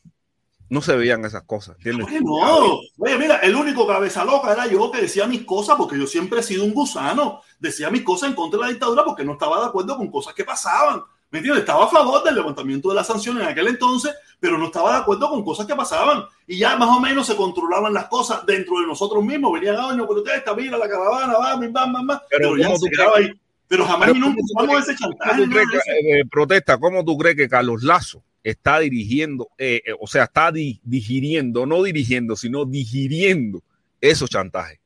[0.69, 1.75] no se veían esas cosas.
[1.83, 6.07] no, oye, mira, el único cabeza loca era yo que decía mis cosas, porque yo
[6.07, 9.33] siempre he sido un gusano, decía mis cosas en contra de la dictadura porque no
[9.33, 11.03] estaba de acuerdo con cosas que pasaban.
[11.29, 11.63] ¿Me entiendes?
[11.63, 14.99] Estaba a favor del levantamiento de las sanciones en aquel entonces, pero no estaba de
[14.99, 16.23] acuerdo con cosas que pasaban.
[16.47, 19.51] Y ya más o menos se controlaban las cosas dentro de nosotros mismos.
[19.51, 22.19] Venían, años está, mira la caravana, va, bam, bam, bam.
[22.29, 23.29] Pero, pero ya se quedaba ahí.
[23.67, 25.43] Pero jamás pero, nunca usamos ese chantaje.
[25.43, 30.51] Eh, protesta, ¿cómo tú crees que Carlos Lazo está dirigiendo, eh, eh, o sea, está
[30.51, 33.63] di digiriendo, no dirigiendo, sino digiriendo
[33.99, 34.80] esos chantajes?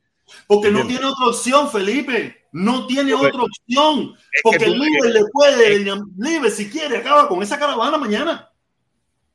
[0.46, 2.46] Porque no tiene otra opción, Felipe.
[2.52, 4.14] No tiene otra opción.
[4.42, 8.50] Porque el Libre le puede, el Libre, si quiere, acaba con esa caravana mañana.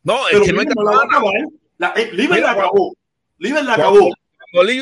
[0.03, 1.19] No, es que no hay caravana.
[1.77, 2.95] La, eh, Libre la acabó.
[3.37, 4.09] Libre la acabó.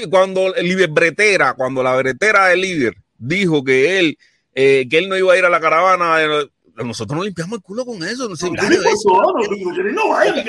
[0.10, 4.18] Cuando, el Libre Bretera, cuando la bretera del líder dijo que él,
[4.56, 6.50] eh, que él no iba a ir a la caravana, eh,
[6.84, 8.28] nosotros nos limpiamos el culo con eso.
[8.28, 8.70] No, no, no,
[9.92, 10.42] no que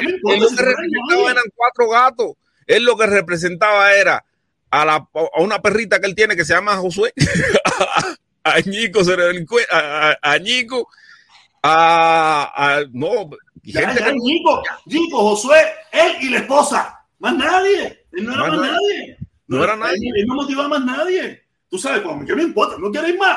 [0.62, 2.32] representaba eran cuatro gatos.
[2.66, 4.24] Él lo que representaba era
[4.70, 7.12] a, la, a una perrita que él tiene que se llama Josué,
[8.44, 9.00] a, Ñico,
[9.70, 10.88] a, a Ñico,
[11.62, 13.30] a, a no,
[13.62, 15.58] gente ya, Ñico, Ñico, Josué,
[15.92, 19.18] él y la esposa, más nadie, él no era más, nadie.
[19.46, 20.10] No, era nadie.
[20.16, 21.43] Él no motivaba más nadie.
[21.74, 22.76] Tú sabes, pues, ¿qué me importa?
[22.78, 23.36] ¿No queréis más?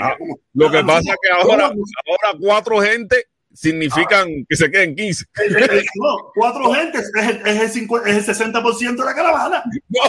[0.00, 0.16] Ah,
[0.54, 4.44] lo que pasa es que ahora, ahora cuatro gente significan ah.
[4.48, 5.26] que se queden 15.
[5.96, 9.62] No, cuatro gentes es el, es el, es el 60% de la caravana.
[9.90, 10.00] No,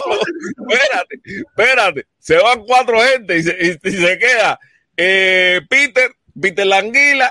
[0.72, 2.06] espérate, espérate.
[2.18, 4.58] Se van cuatro gentes y se, y, se queda
[4.96, 7.30] eh, Peter, Peter Languila,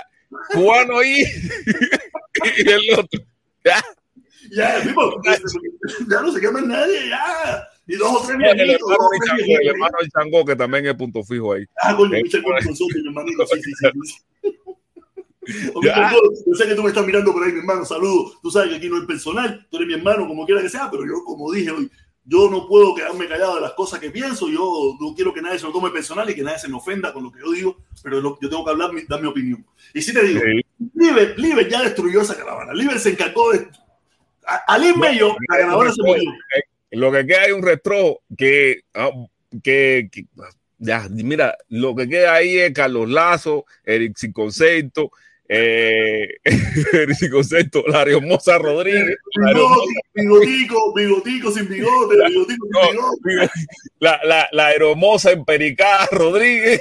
[0.54, 1.22] Juano y,
[2.56, 3.20] y el otro.
[3.64, 3.82] Ya,
[4.52, 4.80] ya,
[6.08, 7.68] ya no se queda nadie, ya.
[7.86, 11.64] Y dos o tres el, hermano, el hermano Chango, que también es punto fijo ahí.
[11.82, 12.30] Ah, con eh, mi
[13.08, 13.72] hermanito, sí, sí,
[14.02, 14.16] sí.
[15.82, 17.84] Yo sé que tú me estás mirando por ahí, mi hermano.
[17.84, 18.38] Saludos.
[18.42, 19.66] Tú sabes que aquí no es personal.
[19.70, 20.90] Tú eres mi hermano, como quiera que sea.
[20.90, 21.90] Pero yo, como dije hoy,
[22.24, 24.48] yo no puedo quedarme callado de las cosas que pienso.
[24.48, 27.12] Yo no quiero que nadie se lo tome personal y que nadie se me ofenda
[27.12, 27.76] con lo que yo digo.
[28.02, 29.64] Pero yo tengo que hablar, dar mi opinión.
[29.94, 31.70] Y si te digo, sí.
[31.70, 32.74] ya destruyó esa caravana.
[32.74, 33.68] Liber se encargó de.
[34.66, 36.32] Al irme yo, la caravana se murió.
[36.90, 39.10] Lo que queda hay un retro que, ah,
[39.62, 40.26] que, que
[40.78, 45.10] ya, mira, lo que queda ahí es Carlos Lazo, Eric Sin Concepto,
[45.48, 46.26] eh,
[47.30, 49.16] concepto, la hermosa Rodríguez.
[50.14, 53.50] Bigotico, bigotico sin bigote, bigotico sin bigote.
[54.00, 56.80] La, la, la hermosa Empericada Rodríguez.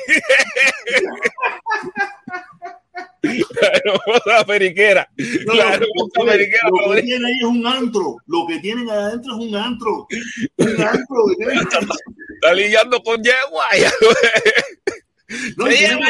[3.61, 5.09] La hermosa periquera.
[5.17, 6.69] la hermosa lo, periquera.
[6.69, 8.17] Lo que tienen ahí es un antro.
[8.27, 10.07] Lo que tienen adentro es un antro.
[10.57, 11.25] Un antro.
[11.39, 13.65] está, está lidiando con yegua.
[15.57, 16.05] No, fíjate,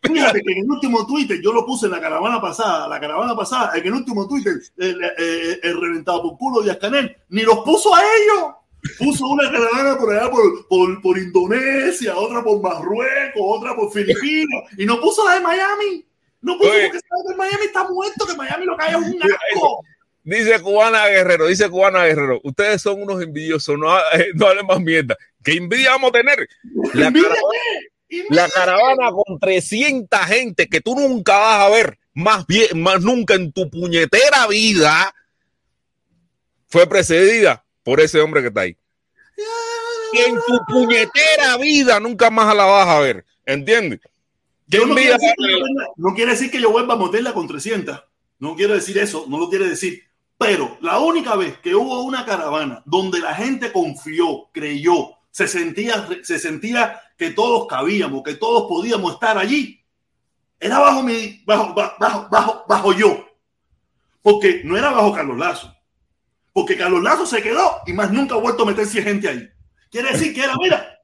[0.00, 3.34] fíjate, que en el último Twitter, yo lo puse en la caravana pasada, la caravana
[3.34, 7.58] pasada, en el último Twitter, el, el, el reventado por culo de Ascanel, ni los
[7.64, 8.54] puso a ellos.
[8.98, 14.64] Puso una caravana por allá por, por, por, Indonesia, otra por Marruecos, otra por Filipinas,
[14.78, 16.06] y no puso la de Miami.
[16.40, 19.82] No puso porque sabe que Miami está muerto, que Miami lo hay es un asco.
[20.22, 24.80] Dice Cubana Guerrero, dice Cubana Guerrero, ustedes son unos envidiosos, no, eh, no hablen más
[24.80, 25.16] mierda.
[25.42, 26.48] ¿Qué envidia vamos a tener?
[26.94, 27.36] La caravana,
[28.30, 33.34] la caravana, con 300 gente que tú nunca vas a ver, más bien, más nunca
[33.34, 35.14] en tu puñetera vida,
[36.66, 38.76] fue precedida por ese hombre que está ahí.
[40.12, 44.00] Y en tu puñetera vida nunca más la vas a ver, ¿entiendes?
[44.66, 45.60] no, quiere decir que,
[45.96, 48.02] no quiere decir que yo vuelva a meterla con 300.
[48.40, 50.02] No quiero decir eso, no lo quiere decir.
[50.36, 56.08] Pero la única vez que hubo una caravana donde la gente confió, creyó, se sentía,
[56.24, 59.80] se sentía que todos cabíamos, que todos podíamos estar allí,
[60.58, 63.24] era bajo mi, bajo, bajo, bajo, bajo yo.
[64.22, 65.75] Porque no era bajo Carlos Lazo.
[66.56, 69.46] Porque Carlos Lazo se quedó y más nunca ha vuelto a meterse gente ahí.
[69.90, 71.02] Quiere decir que era, mira,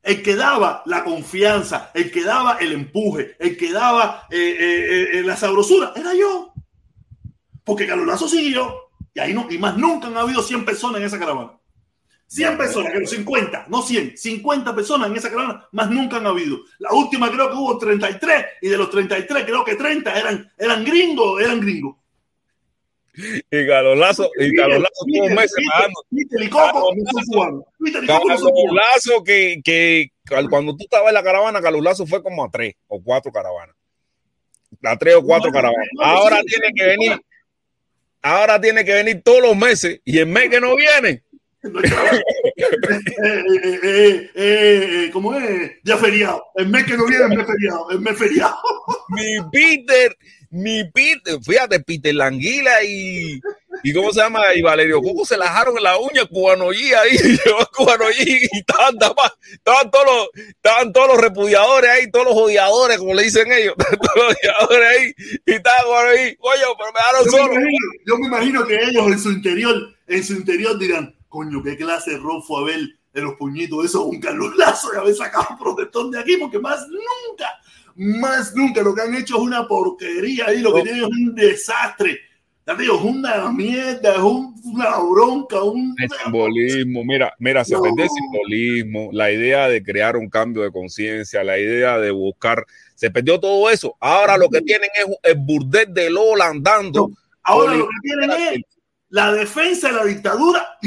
[0.00, 5.08] el que daba la confianza, el que daba el empuje, el que daba eh, eh,
[5.14, 6.54] eh, la sabrosura, era yo
[7.64, 8.76] porque Carlos Lazo siguió
[9.12, 11.58] y ahí no, y más nunca han habido 100 personas en esa caravana.
[12.28, 16.60] 100 personas, los 50, no 100, 50 personas en esa caravana, más nunca han habido.
[16.78, 20.84] La última creo que hubo 33 y de los 33 creo que 30 eran, eran
[20.84, 21.96] gringos, eran gringos.
[23.14, 25.56] Y Carlos Lazo, y Carlos Lazo tuvo meses
[28.06, 28.38] Carlos
[28.72, 30.10] Lazo que, que
[30.48, 33.76] cuando tú estabas en la caravana, Carlos Lazo fue como a tres o cuatro caravanas.
[34.82, 35.88] A tres o cuatro caravanas.
[36.00, 37.20] Ahora tiene que venir
[38.22, 41.24] ahora tiene que venir todos los meses y el mes que no viene,
[45.12, 45.72] ¿Cómo es?
[45.84, 46.44] Ya feriado.
[46.56, 47.90] El mes que no viene es mes feriado.
[47.90, 48.56] El mes feriado.
[49.10, 50.16] Mi Peter,
[50.52, 53.40] mi Peter, fíjate, Peter Languila y,
[53.82, 54.54] y ¿cómo se llama?
[54.54, 58.96] Y Valerio Coco se lajaron en la uña cubanoyí ahí, llevó cubanoyí y estaban,
[59.50, 63.74] estaban, todos los, estaban todos los repudiadores ahí, todos los odiadores, como le dicen ellos,
[63.78, 65.12] todos los odiadores ahí,
[65.46, 67.48] y estaban cubanoyí, oye, pero me dejaron yo solo.
[67.48, 69.74] Me imagino, yo me imagino que ellos en su interior,
[70.06, 74.04] en su interior dirán, coño, qué clase de ron fue Abel en los puñitos, eso
[74.04, 77.48] un Carlos Lazo de haber sacado un protestón de aquí, porque más nunca
[77.96, 78.82] más nunca.
[78.82, 82.20] Lo que han hecho es una porquería y lo que tienen es un desastre.
[82.78, 87.04] Digo, es una mierda, es un, una bronca, un el simbolismo.
[87.04, 87.82] Mira, mira, se no.
[87.82, 92.64] perdió el simbolismo, la idea de crear un cambio de conciencia, la idea de buscar,
[92.94, 93.96] se perdió todo eso.
[93.98, 97.08] Ahora lo que tienen es el burdel de Lola andando.
[97.08, 97.14] No.
[97.42, 98.60] Ahora lo que tienen es
[99.08, 100.78] la defensa de la dictadura.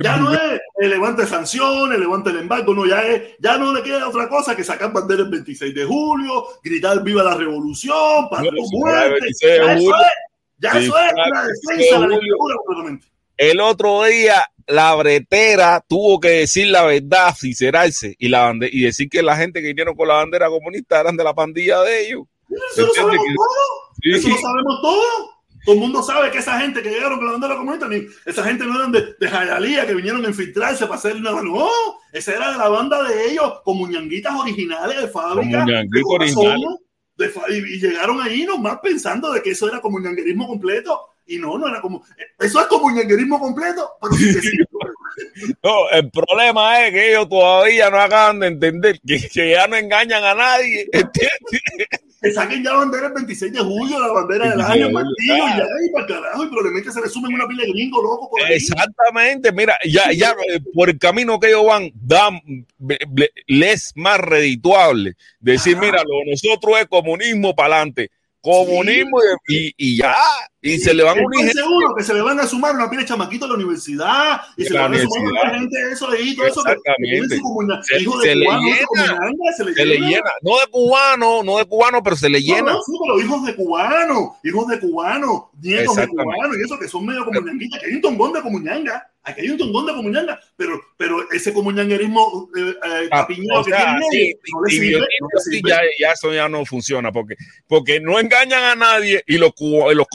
[0.00, 3.82] Ya no es el levante sanciones, levante el embargo, no, ya es, ya no le
[3.82, 8.42] queda otra cosa que sacar bandera el 26 de julio, gritar viva la revolución, para
[8.42, 9.26] no, muerte.
[9.40, 10.12] Ya, eso es,
[10.58, 13.06] ya sí, eso es la defensa de la dictadura completamente.
[13.36, 19.08] El otro día la bretera tuvo que decir la verdad, sincerarse y, la y decir
[19.08, 22.22] que la gente que vinieron con la bandera comunista eran de la pandilla de ellos.
[22.48, 23.34] Eso lo sabemos que...
[23.34, 23.94] todo.
[24.02, 24.10] Sí.
[24.12, 25.33] Eso lo sabemos todo.
[25.64, 28.44] Todo el mundo sabe que esa gente que llegaron con la bandera comunista, ni, esa
[28.44, 31.42] gente no eran de, de Jayalía, que vinieron a infiltrarse para hacer nada.
[31.42, 31.68] No,
[32.12, 35.64] esa era de la banda de ellos, con muñanguitas originales de fábrica.
[37.16, 41.00] De y, y, llegaron ahí nomás pensando de que eso era como ñanguerismo completo.
[41.26, 42.04] Y no, no era como.
[42.38, 43.92] Eso es como ñanguerismo completo.
[44.02, 44.50] Pero sí, sí,
[45.62, 49.76] no, el problema es que ellos todavía no acaban de entender que, que ya no
[49.76, 50.86] engañan a nadie.
[50.92, 52.03] ¿entiendes?
[52.24, 55.66] Que saquen ya bandera el 26 de julio, la bandera del año, martillo, y ya,
[55.86, 58.54] y para carajo, y probablemente se le sumen una pila de gringo loco por ahí.
[58.54, 60.34] Exactamente, mira, ya, ya
[60.72, 62.40] por el camino que ellos van, dan,
[63.46, 68.10] les más redituable decir, mira, lo nosotros es comunismo para adelante
[68.40, 69.74] comunismo sí.
[69.78, 70.14] y, y, ya,
[70.64, 71.52] y se le van a unir.
[71.52, 74.64] seguro que se le van a sumar una pila de chamaquitos a la universidad, y
[74.64, 76.60] se le van a sumar una gente de eso ahí, todo eso.
[76.60, 77.36] Exactamente.
[77.82, 82.16] Se, de se, le llena, se, le llena, no de cubano, no de cubano, pero
[82.16, 82.62] se le llena.
[82.62, 86.78] No, no, sí, pero hijos de cubano, hijos de cubano, nietos de cubano, y eso
[86.78, 89.10] que son medio comunanguitas, que hay un tongón de comunanga.
[89.26, 93.96] Aquí hay un tongón de comunanga, pero, pero ese comunanguerismo eh, eh, ah, o sea,
[93.98, 95.70] que tiene sí, no le sirve, no le sirve.
[95.70, 97.36] Ya, ya, eso ya no funciona, porque,
[97.66, 99.52] porque no engañan a nadie y los,
[99.94, 100.06] los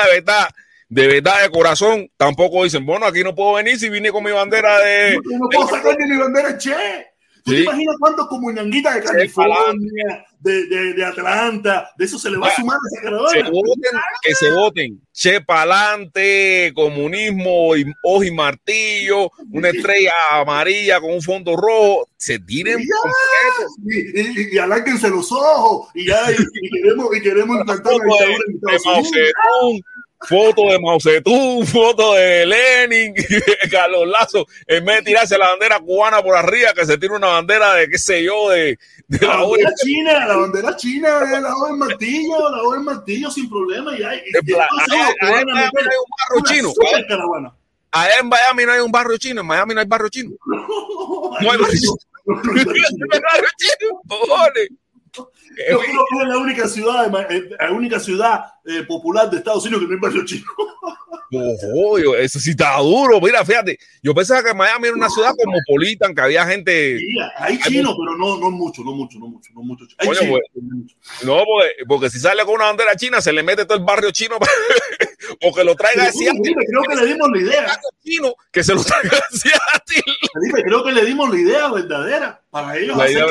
[0.00, 0.48] de verdad
[0.92, 4.30] de verdad de corazón tampoco dicen, bueno, aquí no puedo venir si vine con mi
[4.30, 5.18] bandera de...
[5.24, 7.11] No puedo sacar ni mi bandera, che.
[7.44, 7.56] ¿Tú sí.
[7.56, 12.48] te imaginas cuántos comunanguitas de California, de, de, de, Atlanta, de eso se le va
[12.48, 13.30] a sumar a esa caravana?
[13.30, 15.00] Se voten, que se voten.
[15.12, 22.08] Che pa'lante, comunismo, y, hoja y martillo, una estrella amarilla con un fondo rojo.
[22.16, 25.88] Se tiren y, y, y, alárquense los ojos.
[25.94, 29.82] Y ya, y, y queremos, y queremos implantar la dictadura en Estados Unidos
[30.28, 33.14] foto de Mao Zedong, foto de Lenin,
[33.70, 37.28] Carlos Lazo, en vez de tirarse la bandera cubana por arriba, que se tira una
[37.28, 41.56] bandera de qué sé yo, de, de la, la bandera china, la bandera china, la
[41.56, 43.98] hoja del martillo, la hoja del martillo sin problema.
[43.98, 46.72] Y hay, barrio chino.
[47.94, 50.30] Allá en Miami no hay un barrio chino, en Miami no hay barrio chino.
[51.40, 51.94] No, hay barrio chino.
[52.26, 54.00] No hay barrio chino,
[55.14, 57.10] yo creo que es la única ciudad,
[57.58, 60.46] la única ciudad eh, popular de Estados Unidos que no hay barrio chino.
[61.34, 63.20] Ojo, eso sí está duro.
[63.20, 66.98] Mira, fíjate, yo pensaba que Miami era una ciudad cosmopolitan, que había gente.
[66.98, 67.06] Sí,
[67.36, 69.84] hay chinos, pero no, no mucho, no mucho, no mucho, no mucho.
[69.98, 73.42] Hay Oye, chinos, pues, no, porque, porque, si sale con una bandera china, se le
[73.42, 74.36] mete todo el barrio chino
[75.42, 76.26] o que lo traiga así.
[76.26, 77.80] Creo que le dimos la idea.
[78.04, 80.00] Chino, que se lo traiga a ti.
[80.64, 83.26] Creo que le dimos la idea verdadera para ellos la idea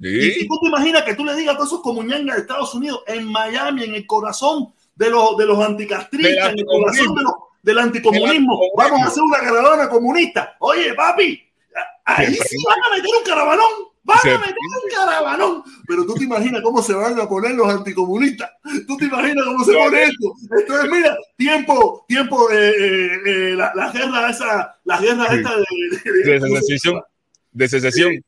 [0.00, 0.42] Sí.
[0.42, 3.02] Y, tú te imaginas que tú le digas a todos esos comunyangas de Estados Unidos,
[3.06, 7.32] en Miami, en el corazón de los, de los anticastristas, en el corazón de los,
[7.62, 10.56] del anticomunismo, vamos a hacer una caravana comunista.
[10.60, 11.42] Oye, papi,
[12.04, 13.72] ahí sí van a meter un caravanón,
[14.02, 15.62] van a meter un caravanón.
[15.86, 18.50] Pero tú te imaginas cómo se van a poner los anticomunistas.
[18.86, 20.34] Tú te imaginas cómo se pone esto.
[20.58, 25.64] Entonces, mira, tiempo, tiempo, eh, eh, eh, la, la, guerra esa, la guerra esta de,
[26.04, 27.02] de, de, de secesión.
[27.52, 28.24] De secesión.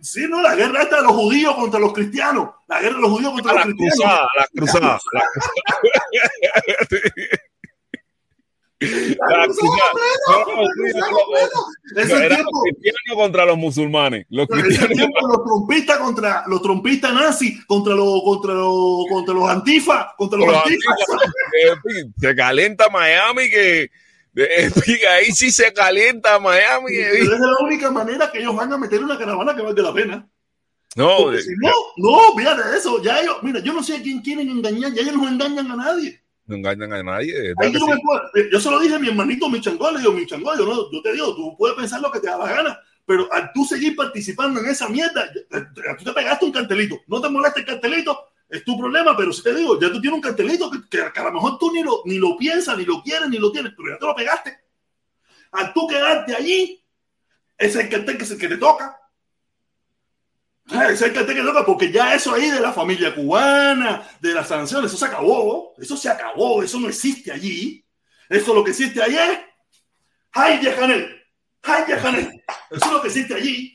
[0.00, 2.48] Sí, no, la guerra esta de los judíos contra los cristianos.
[2.68, 3.94] La guerra de los judíos contra la los cristianos.
[3.94, 4.86] Cruzada, la cruzada.
[4.86, 4.98] La
[9.46, 9.88] cruzada.
[11.94, 14.24] Los cristianos contra los musulmanes.
[14.30, 20.14] Los cristianos los trompistas contra los trompistas nazis, contra los contra los contra los antifa,
[20.16, 20.94] contra los, los antifa.
[22.18, 23.90] Se calenta Miami que
[25.10, 26.92] ahí sí se calienta Miami.
[26.94, 29.92] Pero es la única manera que ellos van a meter una caravana que valga la
[29.92, 30.28] pena.
[30.96, 33.02] No, si no, no, fíjate eso.
[33.02, 35.76] Ya ellos, mira, yo no sé a quién quieren engañar, ya ellos no engañan a
[35.76, 36.22] nadie.
[36.46, 37.54] No engañan a nadie.
[37.72, 40.64] Yo, no puedo, yo, se lo dije a mi hermanito Michangol, le digo, Michangol, yo,
[40.64, 43.52] no, yo te digo, tú puedes pensar lo que te da la gana, pero al
[43.52, 45.30] tú seguir participando en esa mierda,
[45.98, 46.98] tú te pegaste un cartelito.
[47.06, 48.18] No te molesta el cartelito,
[48.48, 51.24] es tu problema, pero si te digo, ya tú tienes un cartelito que, que, a
[51.24, 53.90] lo mejor tú ni lo, ni lo piensas, ni lo quieres, ni lo tienes, pero
[53.90, 54.58] ya te lo pegaste.
[55.52, 56.82] Al tú quedarte allí,
[57.56, 58.98] ese es el cartel que, que te toca.
[60.66, 64.08] Ese es el cartel que te toca, porque ya eso ahí de la familia cubana,
[64.20, 65.74] de las sanciones, eso se acabó.
[65.78, 67.84] Eso se acabó, eso no existe allí.
[68.28, 69.38] Eso lo que existe allí es
[70.32, 71.17] Jaime Canel.
[72.70, 73.74] Eso es lo que allí.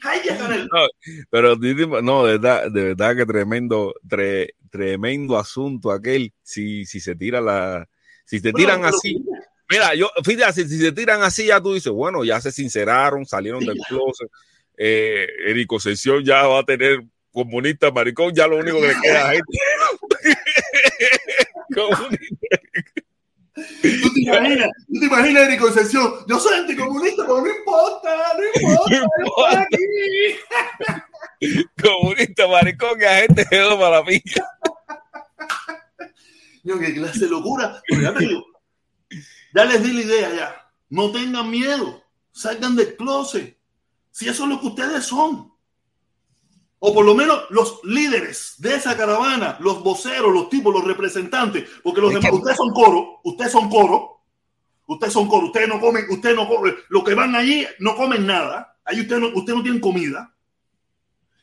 [0.72, 0.88] No,
[1.30, 1.56] pero
[2.02, 6.34] no, de verdad, de verdad que tremendo, tre, tremendo asunto aquel.
[6.42, 7.88] Si, si se tira la,
[8.26, 9.24] si se tiran así.
[9.70, 13.62] Mira, yo, fíjate, si, se tiran así, ya tú dices, bueno, ya se sinceraron, salieron
[13.62, 14.30] sí, del closet.
[14.78, 19.30] Eh, Erico Sesión ya va a tener comunista maricón, ya lo único que le queda
[19.30, 19.58] a gente.
[21.76, 22.58] comunista.
[23.56, 24.70] ¿Tú te imaginas?
[24.92, 26.14] ¿Tú te imaginas, Eric Concepción?
[26.28, 28.44] Yo soy anticomunista, pero no importa, no
[29.26, 29.62] importa.
[29.62, 31.58] aquí.
[31.82, 34.48] Comunista, maricón, que a gente quedó para la pilla.
[36.64, 37.82] Yo, qué clase de locura.
[37.88, 38.46] Pero ya te digo,
[39.54, 40.72] ya les di la idea ya.
[40.90, 42.04] No tengan miedo.
[42.32, 43.58] Salgan del closet.
[44.10, 45.53] Si eso es lo que ustedes son.
[46.86, 51.64] O por lo menos los líderes de esa caravana, los voceros, los tipos, los representantes,
[51.82, 54.20] porque los demás, ustedes son coro, ustedes son coro,
[54.88, 58.28] ustedes son coro, ustedes no comen, ustedes no comen, los que van allí no comen
[58.28, 60.36] nada, ahí ustedes no, ustedes no tienen comida.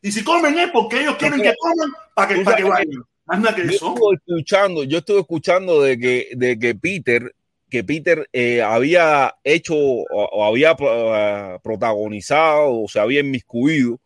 [0.02, 3.04] Y si comen es porque ellos quieren que coman para que, para que vayan.
[3.26, 3.94] Nada que yo eso.
[3.94, 7.34] Estuve escuchando, yo estuve escuchando de que, de que Peter,
[7.70, 13.98] que Peter eh, había hecho o, o había uh, protagonizado o se había inmiscuido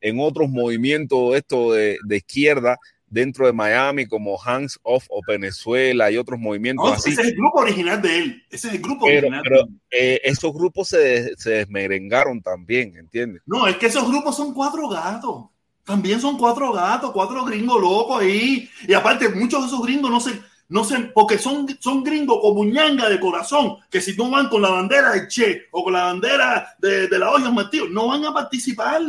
[0.00, 6.10] en otros movimientos esto de, de, izquierda dentro de Miami como Hands Off o Venezuela
[6.10, 7.10] y otros movimientos no, así.
[7.10, 8.46] Ese es el grupo original de él.
[8.50, 9.42] Ese es el grupo pero, original.
[9.42, 13.42] Pero eh, esos grupos se, se desmerengaron también, ¿entiendes?
[13.46, 15.46] No, es que esos grupos son cuatro gatos.
[15.84, 18.68] También son cuatro gatos, cuatro gringos locos ahí.
[18.86, 22.64] Y aparte, muchos de esos gringos no se, no sé, porque son, son gringos como
[22.64, 26.04] ñanga de corazón, que si no van con la bandera de Che o con la
[26.04, 29.02] bandera de, de la olla Martillo, no van a participar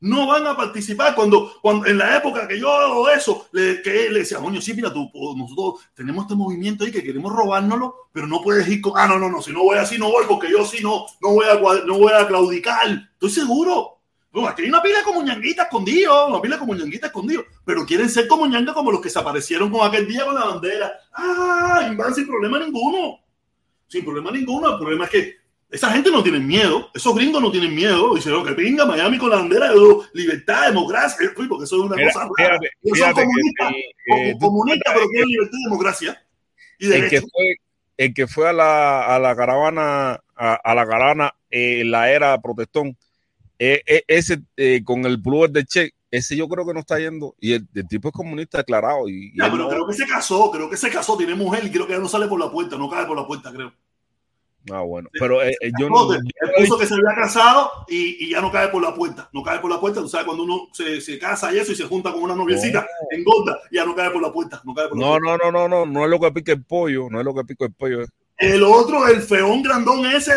[0.00, 1.14] no van a participar.
[1.14, 4.74] Cuando, cuando en la época que yo hago eso, le, que le decía, coño, sí,
[4.74, 8.92] mira, tú, nosotros tenemos este movimiento ahí que queremos robárnoslo, pero no puedes ir con,
[8.96, 11.30] ah, no, no, no, si no voy así, no voy, porque yo sí no, no
[11.30, 12.86] voy a, no voy a claudicar.
[13.14, 13.96] Estoy seguro.
[14.44, 18.28] Aquí hay una pila como ñanguita escondido, una pila como ñanguita escondido, pero quieren ser
[18.28, 20.92] como ñanga como los que se aparecieron con aquel día con la bandera.
[21.14, 23.18] Ah, y van sin problema ninguno.
[23.88, 24.72] Sin problema ninguno.
[24.72, 25.36] El problema es que
[25.70, 28.14] esa gente no tiene miedo, esos gringos no tienen miedo.
[28.14, 29.78] Dicen, que pinga Miami con la bandera de
[30.14, 32.58] libertad, democracia, porque eso es una Mira, cosa rara.
[32.82, 36.22] Ellos son comunistas, que, eh, eh, comunistas, pero quieren libertad y democracia.
[36.78, 37.56] Y el que fue
[37.98, 42.10] el que fue a la, a la caravana a, a la caravana eh, en la
[42.12, 42.94] era protestón
[43.58, 46.98] eh, eh, ese eh, con el blue de Che ese yo creo que no está
[46.98, 49.86] yendo y el, el tipo es comunista declarado y, y Ya, él pero no- creo
[49.86, 52.26] que se casó, creo que se casó, tiene mujer y creo que ya no sale
[52.28, 53.72] por la puerta, no cae por la puerta, creo.
[54.72, 56.22] Ah bueno pero eh, eh, yo No, él
[56.58, 59.58] puso que se había casado y, y ya no cae por la puerta, no cae
[59.60, 62.12] por la puerta, tú sabes cuando uno se, se casa y eso y se junta
[62.12, 65.06] con una noviecita, engorda, y ya no cae por la puerta, no cae por la
[65.06, 65.38] no puerta.
[65.44, 67.44] no no no no no es lo que pica el pollo no es lo que
[67.44, 68.06] pica el pollo eh.
[68.38, 70.34] El otro, el feón grandón ese,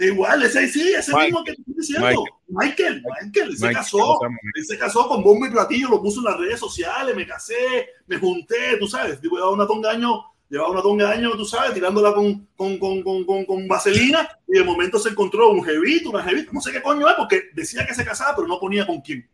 [0.00, 1.24] igual, ese sí, ese Mike.
[1.26, 2.24] mismo que estoy diciendo.
[2.48, 3.98] Michael, Michael, se casó.
[3.98, 4.38] ¿cómo se llama?
[4.54, 7.88] Él se casó con bombo y platillo, lo puso en las redes sociales, me casé,
[8.06, 10.20] me junté, tú sabes, digo, llevaba una tonga de años,
[10.52, 14.64] llevaba una tonga de años, tú sabes, tirándola con, con, con, con, vaselina, y de
[14.64, 17.94] momento se encontró un jevito, una jevita, no sé qué coño es, porque decía que
[17.94, 19.26] se casaba, pero no ponía con quién.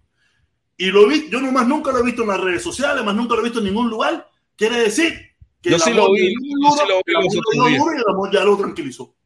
[0.76, 3.34] Y lo vi, yo nomás nunca lo he visto en las redes sociales, más nunca
[3.34, 4.30] lo he visto en ningún lugar.
[4.54, 5.12] Quiere decir
[5.60, 7.78] que Yo el sí amor lo vi, le yo sí lo vi los otros días.
[7.80, 9.16] duro y el amor ya lo tranquilizó.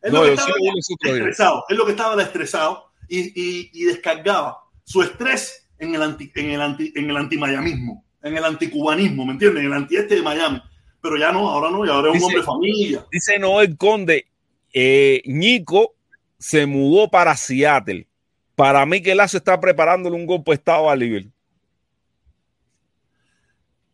[0.00, 3.70] Él no lo que estaba sí lo estresado, es lo que estaba estresado y, y,
[3.74, 8.44] y descargaba su estrés en el anti, en el anti, en el antimayamismo, en el
[8.44, 9.60] anticubanismo, ¿me entiendes?
[9.60, 10.62] En el antieste de Miami.
[11.02, 13.06] Pero ya no, ahora no, y ahora es un Dice- hombre de familia.
[13.10, 14.26] Dice Noel Conde,
[14.72, 15.94] eh, Ñico
[16.38, 18.06] se mudó para Seattle.
[18.54, 21.32] Para mí que Lazo está preparándole un golpe de estado a Liverpool.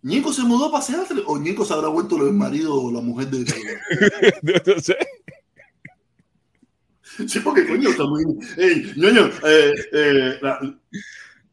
[0.02, 3.28] Ñico se mudó para Seattle o Ñico se habrá vuelto el marido o la mujer
[3.28, 3.38] de
[4.74, 4.96] No sé.
[7.26, 8.22] Sí, porque coño, está muy.
[8.58, 10.60] Ey, ñoño, eh, eh, la-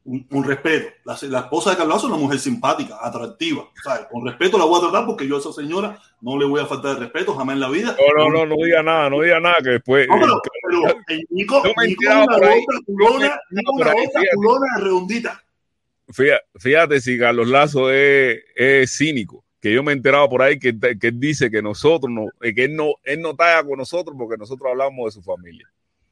[0.06, 0.93] un, respeto.
[1.03, 3.70] La, la, esposa de Carlos es una mujer simpática, atractiva.
[3.84, 4.08] ¿sabes?
[4.12, 6.66] Con respeto la voy a tratar porque yo a esa señora no le voy a
[6.66, 7.95] faltar de respeto jamás en la vida.
[8.16, 10.08] No, no, no, no diga nada, no diga nada que después.
[10.08, 12.53] No, pero, pero el Nico, Nico una otra
[12.86, 15.43] culona, una otra culona redondita.
[16.10, 20.60] Fíjate, fíjate si Carlos Lazo es, es cínico que yo me he enterado por ahí
[20.60, 24.16] que, que él dice que nosotros no, que él no, él no talla con nosotros
[24.16, 25.68] porque nosotros hablamos de su familia.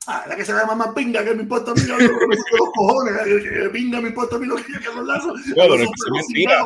[0.05, 2.69] Ah, la que se llama más pinga que me importa a mí lo que los
[2.75, 5.33] cojones, que pinga me importa a mí lo que Carlos Lazo.
[5.55, 6.65] Bueno, es mentira.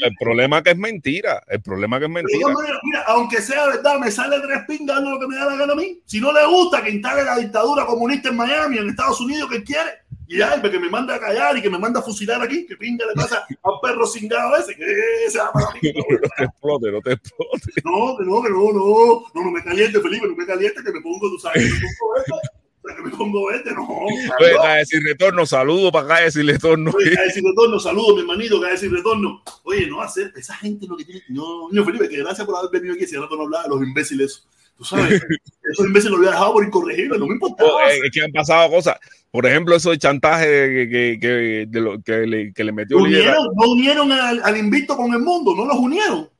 [0.00, 2.48] el problema que es mentira, el problema que es mentira.
[2.82, 5.76] Mira, aunque sea verdad, me sale tres pingas lo que me da la gana a
[5.76, 6.00] mí.
[6.06, 9.62] Si no le gusta que instale la dictadura comunista en Miami, en Estados Unidos, que
[9.62, 9.90] quiere,
[10.26, 12.76] y ya, que me manda a callar y que me manda a fusilar aquí, que
[12.76, 14.84] pinga le pasa a un perro cingado ese, que
[15.28, 15.52] se llama
[15.82, 17.72] No te explote, no te explote.
[17.84, 20.92] No, que no, que no, no, no, no me caliente, Felipe, no me caliente, que
[20.92, 22.36] me pongo, tú sabes, que me pongo esto.
[22.84, 23.88] Que me pongo este, no.
[23.88, 26.90] Oye, cae sin retorno, saludo para calle sin retorno.
[26.94, 29.42] Oye, calle sin retorno, saludo, mi hermanito, calle sin retorno.
[29.62, 31.22] Oye, no hacer, esa gente lo que tiene.
[31.28, 33.82] No, no, Felipe, que gracias por haber venido aquí, si ahora no hablaba de los
[33.82, 34.46] imbéciles.
[34.76, 35.22] Tú sabes,
[35.72, 37.70] esos imbéciles lo había dejado por incorregible, no me importaba.
[37.70, 38.98] Oh, es que han pasado cosas.
[39.34, 40.46] Por ejemplo, eso de chantaje
[40.88, 44.96] que, que, de lo, que, le, que le metió unieron, No unieron al, al, invicto
[44.96, 46.30] con el mundo, no los unieron.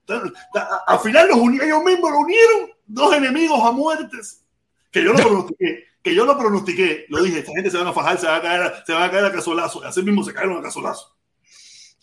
[0.87, 2.71] Al final los unieron, ellos mismos lo unieron.
[2.87, 4.45] Dos enemigos a muertes.
[4.93, 5.85] Que yo lo pronostiqué.
[6.05, 7.07] que yo lo pronostiqué.
[7.09, 9.11] Lo dije, esta gente se van a fajar, se va a caer, se va a,
[9.11, 9.83] caer a casolazo.
[9.83, 11.17] Así mismo se cayeron a casolazo.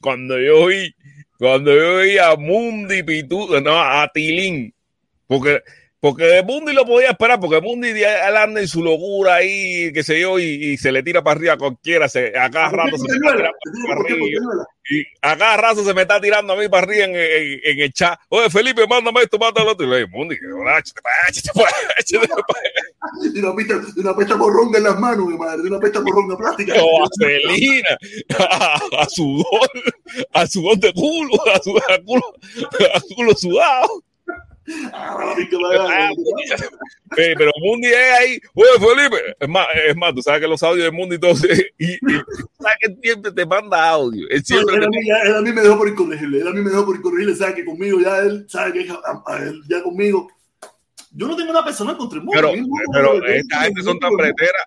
[0.01, 0.93] Cuando yo vi,
[1.37, 4.73] cuando yo vi a Mundi Pitu, no, a Tilín,
[5.25, 5.61] porque
[6.01, 10.19] porque de Mundi lo podía esperar, porque él anda en su locura ahí, qué sé
[10.19, 13.15] yo, y, se le tira para arriba a cualquiera, se, a cada rato se me
[13.17, 14.65] está tirando para arriba.
[14.89, 17.93] Y a cada rato se me está tirando a mí para arriba en, en, el
[17.93, 18.19] chat.
[18.29, 19.85] Oye, Felipe, mándame esto, mándame lo otro.
[19.85, 20.45] Y le digo, Mundi, que
[23.35, 26.77] Y una pesta, una pesta morronga en las manos, mi madre, una pesta morronga plástica.
[26.77, 27.97] No, a Celina,
[28.97, 29.69] a, sudor,
[30.33, 32.33] a sudor de culo, a, sudor, a culo,
[32.95, 34.03] a culo sudado.
[34.93, 35.33] Ah,
[37.15, 40.85] pero Mundi es ahí, oye Felipe, es más, es más, tú sabes que los audios
[40.85, 41.97] de Mundi entonces, y, y
[42.59, 44.27] sabes que siempre te manda audio.
[44.29, 46.61] Él, siempre él, a mí, él, a mí, me dejó por incorregible, él a mí
[46.61, 48.87] me dejó por incorregible, sabe que conmigo ya él, sabe que
[49.67, 50.29] ya conmigo,
[51.11, 52.39] yo no tengo una persona contra el mundo.
[52.39, 52.53] Pero,
[52.93, 54.65] pero esta gente son tan breteras,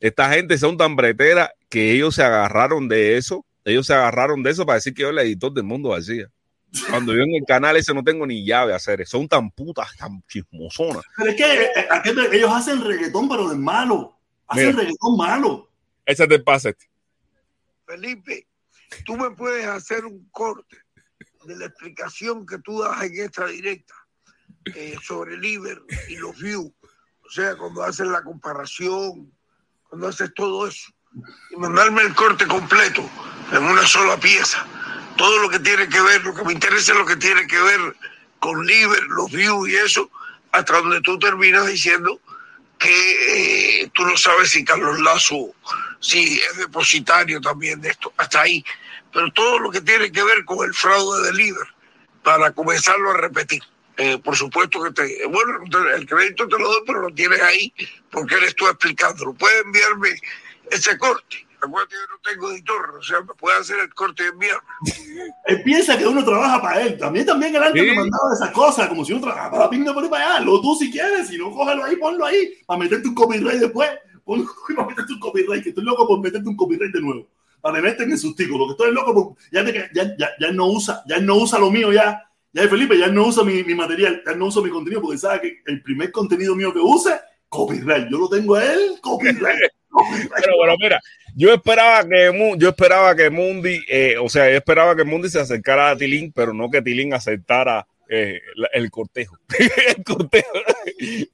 [0.00, 4.50] esta gente son tan breteras que ellos se agarraron de eso, ellos se agarraron de
[4.50, 6.30] eso para decir que yo el editor del mundo hacía.
[6.90, 9.96] Cuando yo en el canal ese no tengo ni llave a hacer, son tan putas,
[9.96, 11.04] tan chismosonas.
[11.16, 14.18] Pero es que eh, ellos hacen reggaetón, pero de malo.
[14.46, 15.70] Hacen reggaetón malo.
[16.04, 16.76] Ese es el pase.
[17.86, 18.48] Felipe,
[19.04, 20.76] tú me puedes hacer un corte
[21.44, 23.94] de la explicación que tú das en esta directa
[24.74, 26.72] eh, sobre el Iber y los views.
[27.24, 29.32] O sea, cuando haces la comparación,
[29.88, 30.92] cuando haces todo eso.
[31.50, 33.08] Y mandarme el corte completo
[33.52, 34.66] en una sola pieza
[35.16, 37.60] todo lo que tiene que ver, lo que me interesa es lo que tiene que
[37.60, 37.96] ver
[38.38, 40.10] con Liber, los views y eso,
[40.52, 42.20] hasta donde tú terminas diciendo
[42.78, 45.54] que eh, tú no sabes si Carlos Lazo
[45.98, 48.64] si es depositario también de esto, hasta ahí.
[49.12, 51.66] Pero todo lo que tiene que ver con el fraude de Liber,
[52.22, 53.62] para comenzarlo a repetir.
[53.96, 55.64] Eh, por supuesto que te, bueno,
[55.94, 57.72] el crédito te lo doy, pero lo tienes ahí
[58.10, 59.32] porque eres tú explicándolo.
[59.32, 60.10] Puedes enviarme
[60.70, 64.28] ese corte Acuérdate que no tengo editor, o sea, me puede hacer el corte de
[64.28, 64.58] enviar.
[65.46, 66.98] Él piensa que uno trabaja para él.
[66.98, 70.04] También, también el antes me mandaba esas cosas, como si uno trabajara para pinga por
[70.04, 70.44] ahí para allá.
[70.44, 73.90] Lo tú si quieres, si no, cógelo ahí, ponlo ahí, para meterte un copyright después.
[74.24, 74.46] Ponlo
[74.76, 77.28] para meterte un copyright, que estoy loco por meterte un copyright de nuevo.
[77.60, 78.66] Para meterte en el sustico.
[78.66, 79.34] que estoy loco por.
[79.50, 82.22] Ya, ya, ya, ya, no usa, ya no usa lo mío ya.
[82.52, 85.40] Ya Felipe, ya no usa mi, mi material, ya no usa mi contenido, porque sabe
[85.40, 88.08] que el primer contenido mío que use, copyright.
[88.10, 89.70] Yo lo tengo a él, copyright.
[90.42, 91.00] Pero bueno, mira,
[91.34, 95.40] yo esperaba que yo esperaba que Mundi, eh, o sea, yo esperaba que Mundi se
[95.40, 98.40] acercara a Tilín, pero no que Tilín aceptara eh,
[98.72, 99.36] el cortejo.
[99.96, 100.52] el cortejo.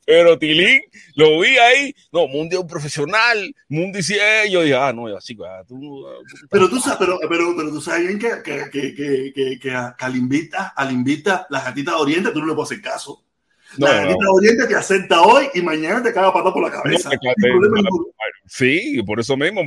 [0.06, 0.80] Pero Tilín
[1.14, 1.94] lo vi ahí.
[2.10, 3.54] No, Mundi es un profesional.
[3.68, 4.50] Mundi sí es.
[4.50, 6.04] Yo dije, ah, no, así, ah, tú,
[6.50, 10.16] Pero tú sabes, pero, pero, pero tú sabes bien que, que, que, que, que, al
[10.16, 13.24] invita, al invita, la gatita de Oriente, tú no le puedes hacer caso.
[13.76, 16.70] No, la gatita de Oriente te acepta hoy y mañana te caga patada por la
[16.70, 17.10] cabeza.
[18.55, 19.62] Sí, por eso mismo,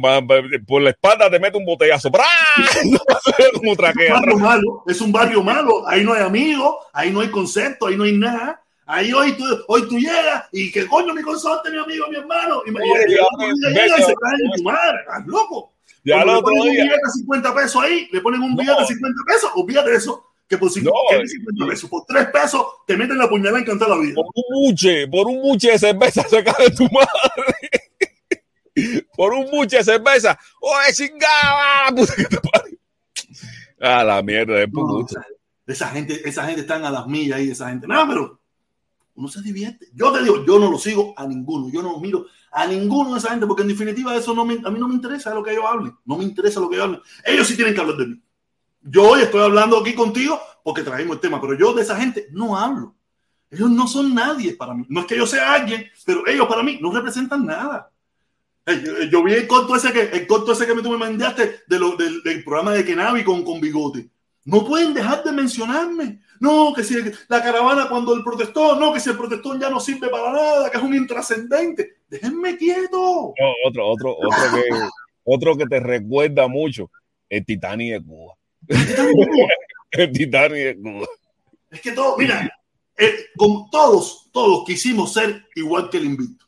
[0.67, 2.11] por la espalda te mete un botellazo.
[3.55, 7.21] Como es, un barrio malo, es un barrio malo, ahí no hay amigos, ahí no
[7.21, 8.61] hay concepto, ahí no hay nada.
[8.85, 12.61] Ahí hoy tú, hoy tú llegas y que coño mi consorte, mi amigo, mi hermano.
[12.67, 15.73] Y, me llega y se cae en tu madre, estás loco.
[16.03, 19.21] Ya le ponen un billete de 50 pesos ahí, le ponen un billete de 50
[19.25, 21.01] pesos, olvídate de eso que por, 50
[21.67, 24.13] pesos, por 3 pesos te meten la puñalada en cantar la vida.
[24.13, 27.54] Por un buche, por un buche de cerveza se cae tu madre.
[29.15, 30.37] Por un buche de cerveza.
[30.59, 31.93] ¡Oye, chingada!
[33.79, 35.25] Ah, la mierda, es no, esa,
[35.67, 37.87] esa, gente, esa gente están a las millas ahí, esa gente.
[37.87, 38.39] No, pero
[39.15, 39.87] uno se divierte.
[39.93, 43.19] Yo te digo, yo no lo sigo a ninguno, yo no miro a ninguno de
[43.19, 45.51] esa gente, porque en definitiva eso no me, a mí no me interesa lo que
[45.51, 47.01] ellos hablen, no me interesa lo que ellos hablen.
[47.25, 48.21] Ellos sí tienen que hablar de mí.
[48.81, 52.27] Yo hoy estoy hablando aquí contigo porque trajimos el tema, pero yo de esa gente
[52.31, 52.95] no hablo.
[53.49, 54.85] Ellos no son nadie para mí.
[54.89, 57.91] No es que yo sea alguien, pero ellos para mí no representan nada.
[59.11, 61.95] Yo vi el corto ese que, el corto ese que tú me mandaste de lo,
[61.95, 64.09] del, del, programa de Kenavi con, con bigote.
[64.45, 66.19] No pueden dejar de mencionarme.
[66.39, 66.95] No, que si
[67.27, 70.69] la caravana cuando el protestón, no, que si el protestón ya no sirve para nada,
[70.69, 71.97] que es un intrascendente.
[72.07, 73.33] Déjenme quieto.
[73.39, 74.69] No, otro, otro, otro que,
[75.23, 76.89] otro que te recuerda mucho,
[77.29, 78.33] el Titanic de Cuba.
[79.91, 81.07] el Titanic de Cuba.
[81.71, 82.49] Es que todo, mira,
[82.97, 86.44] eh, con todos, todos quisimos ser igual que el invito.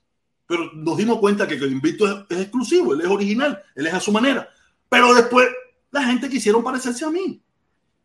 [0.48, 3.94] Pero nos dimos cuenta que el invito es, es exclusivo, él es original, él es
[3.94, 4.48] a su manera.
[4.90, 5.48] Pero después
[5.92, 7.42] la gente quisieron parecerse a mí.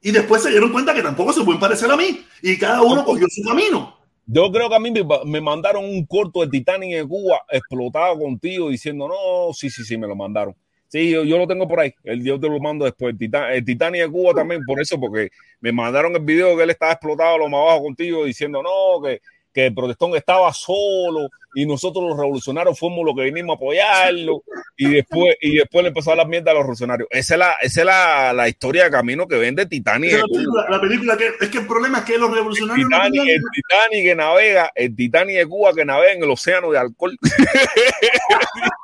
[0.00, 2.24] Y después se dieron cuenta que tampoco se pueden parecer a mí.
[2.42, 3.96] Y cada uno cogió su camino.
[4.26, 8.18] Yo creo que a mí me, me mandaron un corto de Titanic de Cuba explotado
[8.18, 10.54] contigo diciendo, no, sí, sí, sí, me lo mandaron.
[10.88, 11.94] Sí, yo, yo lo tengo por ahí.
[12.04, 13.12] El yo te lo mando después.
[13.12, 15.30] El, Titan, el Titanic de Cuba también, por eso, porque
[15.60, 19.22] me mandaron el video que él estaba explotado lo más abajo contigo diciendo, no, que,
[19.52, 24.42] que el protestón estaba solo y nosotros los revolucionarios fuimos los que vinimos a apoyarlo
[24.76, 27.08] y después y después le empezó a dar mierda a los revolucionarios.
[27.10, 30.12] Esa es la, esa es la, la historia de camino que vende Titanic.
[30.12, 33.22] La película, la película, que es que el problema es que los revolucionarios el Titanic,
[33.22, 36.78] no el Titanic que navega, el Titanic de Cuba que navega en el océano de
[36.78, 37.18] alcohol.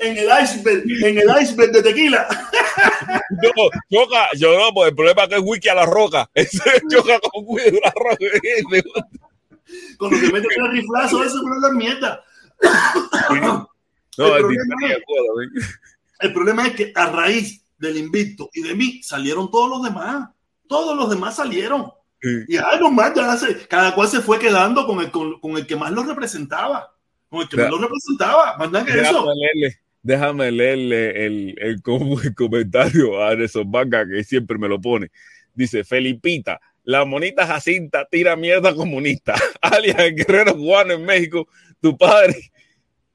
[0.00, 2.26] en el iceberg, en el iceberg de tequila.
[3.30, 6.28] No, choca, yo no, pues el problema es que es wiki a la roca.
[6.34, 6.58] Ese
[6.90, 9.10] choca con wiki a la roca.
[9.98, 12.24] Cuando te metes el riflazo, eso no es la mierda.
[14.18, 15.78] No, el, el, problema es,
[16.20, 20.28] el problema es que a raíz del invicto y de mí salieron todos los demás.
[20.68, 21.90] Todos los demás salieron.
[22.20, 22.28] Sí.
[22.48, 25.56] Y ay, no más, ya se, cada cual se fue quedando con el, con, con
[25.56, 26.94] el que más lo representaba.
[27.48, 28.56] Que más lo representaba.
[28.58, 29.02] Más nada que eso.
[29.02, 34.68] Déjame leerle, déjame leerle el, el, com- el comentario a Anderson Banca que siempre me
[34.68, 35.10] lo pone.
[35.54, 39.34] Dice, Felipita, la monita Jacinta tira mierda comunista.
[39.60, 41.46] Alias el guerrero cubano en México,
[41.80, 42.50] tu padre.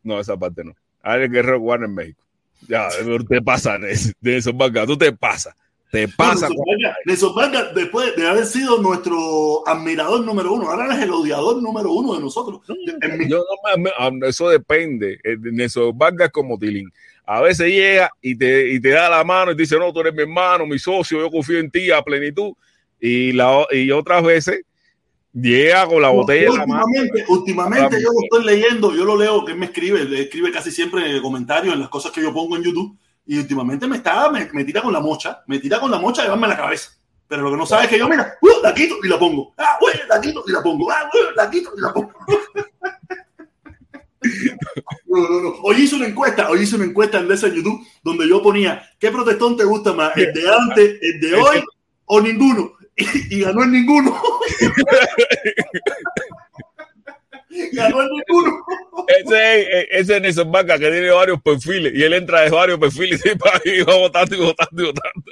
[0.04, 0.74] No, esa parte no.
[1.02, 2.24] Alias el guerrero cubano en México.
[2.68, 2.88] Ya,
[3.30, 5.56] te pasa, Anderson Banca, tú te pasas.
[5.92, 6.48] Te pasa.
[6.50, 11.12] Nelson Vargas- Nelson Vargas, después de haber sido nuestro admirador número uno, ahora es el
[11.12, 12.62] odiador número uno de nosotros.
[13.02, 13.44] En mi- Yo
[13.78, 15.20] no eso depende.
[15.24, 16.92] Eh, Nelson Vargas como Tilín.
[17.26, 20.02] A veces llega y te, y te da la mano y te dice, no, tú
[20.02, 22.54] eres mi hermano, mi socio, yo confío en ti a plenitud.
[23.00, 24.62] Y, la, y otras veces
[25.34, 26.86] llega con la botella en la mano.
[26.86, 30.52] últimamente, últimamente yo lo estoy leyendo, yo lo leo, que él me escribe, le escribe
[30.52, 32.96] casi siempre comentarios en las cosas que yo pongo en YouTube.
[33.26, 36.26] Y últimamente me está, me, tira con la mocha, me tira con la mocha y
[36.26, 36.92] llevarme la cabeza.
[37.28, 39.54] Pero lo que no sabe es que yo, mira, uh, la quito y la pongo.
[39.58, 40.92] Ah, güey, la quito y la pongo.
[40.92, 42.14] Ah, güey, la quito y la pongo.
[45.06, 45.50] No, no, no.
[45.62, 49.12] Hoy hice una encuesta, hoy hice una encuesta en esa YouTube donde yo ponía, ¿qué
[49.12, 50.18] protestón te gusta más?
[50.18, 51.64] ¿El de antes, el de hoy
[52.06, 52.74] o ninguno?
[52.98, 54.18] Y, y ganó el ninguno.
[57.74, 58.66] ganó el ninguno.
[59.08, 63.22] Ese, ese es Nelson Vargas que tiene varios perfiles y él entra de varios perfiles
[63.66, 65.32] y va, votando y votando y votando.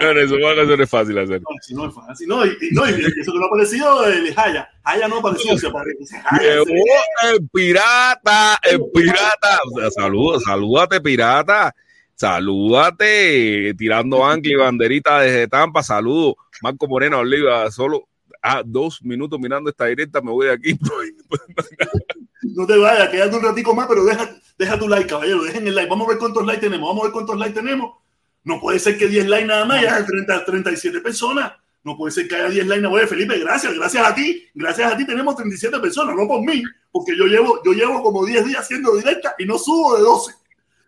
[0.00, 1.40] No, Nelson Vargas eso no es fácil hacer.
[1.40, 2.28] No, si no es fácil.
[2.28, 4.68] No, y, no, y eso que no ha aparecido el Jaya.
[4.84, 9.60] Jaya no ha aparecido, se Llegó se- el pirata, el pirata.
[9.72, 11.74] O sea, saluda, salúdate, pirata.
[12.14, 15.82] Salúdate, tirando ancla y banderita desde Tampa.
[15.82, 16.36] Saludo.
[16.62, 18.08] Marco Moreno Oliva, solo
[18.40, 20.78] a dos minutos mirando esta directa, me voy de aquí.
[22.42, 24.28] No te vayas, quédate un ratico más, pero deja,
[24.58, 25.42] deja tu like, caballero.
[25.44, 25.88] Dejen el like.
[25.88, 26.88] Vamos a ver cuántos likes tenemos.
[26.88, 27.96] Vamos a ver cuántos likes tenemos.
[28.44, 31.52] No puede ser que 10 likes nada más, ya hay 30, 37 personas.
[31.84, 32.86] No puede ser que haya 10 likes.
[32.86, 34.48] Oye, Felipe, gracias, gracias a ti.
[34.54, 38.24] Gracias a ti tenemos 37 personas, no por mí, porque yo llevo, yo llevo como
[38.26, 40.32] 10 días haciendo directa y no subo de 12.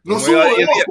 [0.05, 0.67] No No subo de a 10 12.
[0.75, 0.87] días.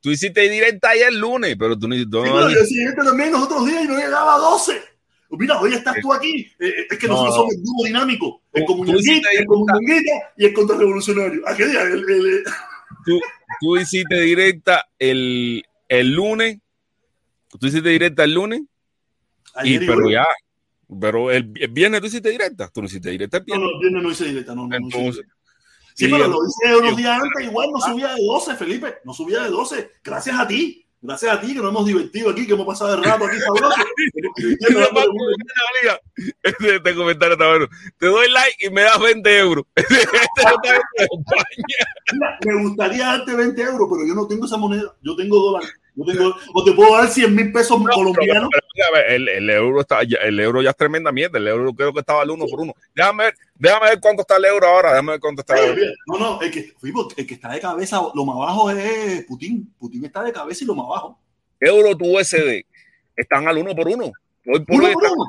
[0.00, 3.04] Tú hiciste directa ayer el lunes, pero tú no, tú Sí, no- yo hacía directa
[3.04, 4.82] también los otros días y no llegaba a 12.
[5.30, 6.46] Mira, hoy estás tú aquí.
[6.60, 7.40] Eh, es que No, nosotros no.
[7.42, 8.42] somos el dúo dinámico.
[8.52, 11.48] El comunista, el comunista y el contrarrevolucionario.
[11.48, 11.82] ¿A qué día?
[11.82, 12.44] El- el-
[13.04, 13.20] tú,
[13.60, 16.58] tú hiciste directa el, el lunes.
[17.58, 18.62] Tú hiciste directa el lunes.
[19.56, 20.26] Ayer y pero ya.
[21.00, 22.68] Pero el, viernes tú hiciste directa.
[22.72, 23.66] Tú no hiciste directa el No, viernes.
[23.70, 24.54] no, el viernes no hice directa.
[24.54, 25.34] No, no, no hice Entonces, directa.
[25.96, 27.44] Sí, pero lo hice unos días antes.
[27.46, 28.94] Igual no subía de 12, Felipe.
[29.04, 29.90] No subía de 12.
[30.02, 30.83] Gracias a ti.
[31.06, 33.76] Gracias a ti que nos hemos divertido aquí, que hemos pasado el rato aquí sabroso.
[36.42, 37.66] este comentario está bueno.
[37.98, 39.66] Te doy like y me das 20 euros.
[42.40, 44.94] Este me gustaría darte 20 euros, pero yo no tengo esa moneda.
[45.02, 45.74] Yo tengo dólares.
[45.96, 48.48] Yo tengo, o te puedo dar 100 mil pesos no, colombianos.
[48.52, 51.38] Pero, pero, el, el, euro está, el euro ya es tremenda mierda.
[51.38, 52.74] El euro creo que estaba al uno por uno.
[52.94, 54.90] Déjame ver, déjame ver cuánto está el euro ahora.
[54.90, 55.82] Déjame ver cuánto está el euro.
[56.06, 56.72] No, no, el que,
[57.16, 59.72] el que está de cabeza, lo más bajo es Putin.
[59.78, 61.20] Putin está de cabeza y lo más bajo.
[61.60, 62.64] Euro tu USD
[63.16, 64.10] están al uno por uno.
[64.46, 65.24] Hoy por ¿Uno por uno?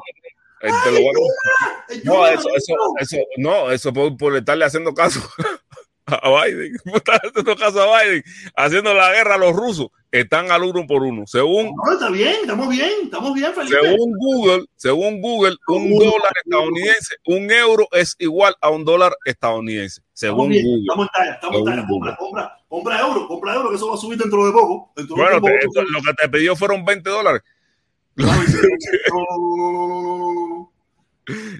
[0.61, 4.35] Eh, Ay, te lo voy a- ayuda, No, eso, eso, eso, no, eso por, por
[4.35, 5.19] estarle haciendo caso
[6.07, 6.75] a Biden.
[6.83, 8.23] Por estar haciendo caso a Biden,
[8.55, 9.87] haciendo la guerra a los rusos.
[10.19, 11.23] Están al uno por uno.
[11.27, 13.75] Según, No, está bien, estamos bien, estamos bien, Felipe.
[13.81, 20.01] según Google, según Google, un dólar estadounidense, un euro es igual a un dólar estadounidense.
[20.13, 20.81] Según bien, Google.
[20.83, 21.87] estamos en talla, estamos en talla.
[21.87, 24.91] Compra, compra, compra euro, compra euro, que eso va a subir dentro de poco.
[24.95, 27.41] Dentro de Bueno, poco, te- esto- lo que te pidió fueron 20 dólares.
[28.17, 28.31] No,
[29.27, 30.71] no, no.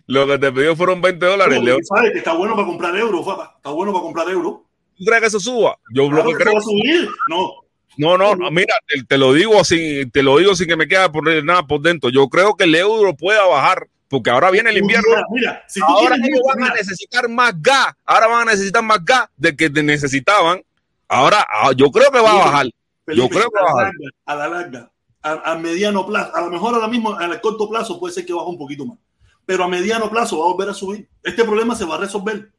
[0.07, 1.61] Lo que te pidió fueron 20 dólares.
[1.61, 3.53] Leo, ¿Sabes que está bueno para comprar euro, papá?
[3.57, 4.63] Está bueno para comprar euro.
[4.97, 5.77] ¿Tú crees que eso suba?
[5.93, 7.09] Yo Claro lo que creo va a subir.
[7.29, 7.51] No,
[7.97, 10.87] No, no, no, mira, te, te lo digo sin, te lo digo sin que me
[10.87, 12.09] quede por nada por dentro.
[12.09, 15.07] Yo creo que el euro pueda bajar, porque ahora viene el invierno.
[15.09, 17.93] Mira, mira, si tú Ahora ellos van a necesitar más gas.
[18.05, 20.61] Ahora van a necesitar más gas de que te necesitaban.
[21.07, 22.67] Ahora, ah, yo creo que va a bajar.
[23.05, 23.91] Felipe, yo creo que va a bajar.
[24.25, 24.91] a la larga,
[25.21, 28.33] a, a mediano plazo, a lo mejor ahora mismo a corto plazo puede ser que
[28.33, 28.97] baje un poquito más,
[29.45, 31.07] pero a mediano plazo va a volver a subir.
[31.23, 32.51] Este problema se va a resolver.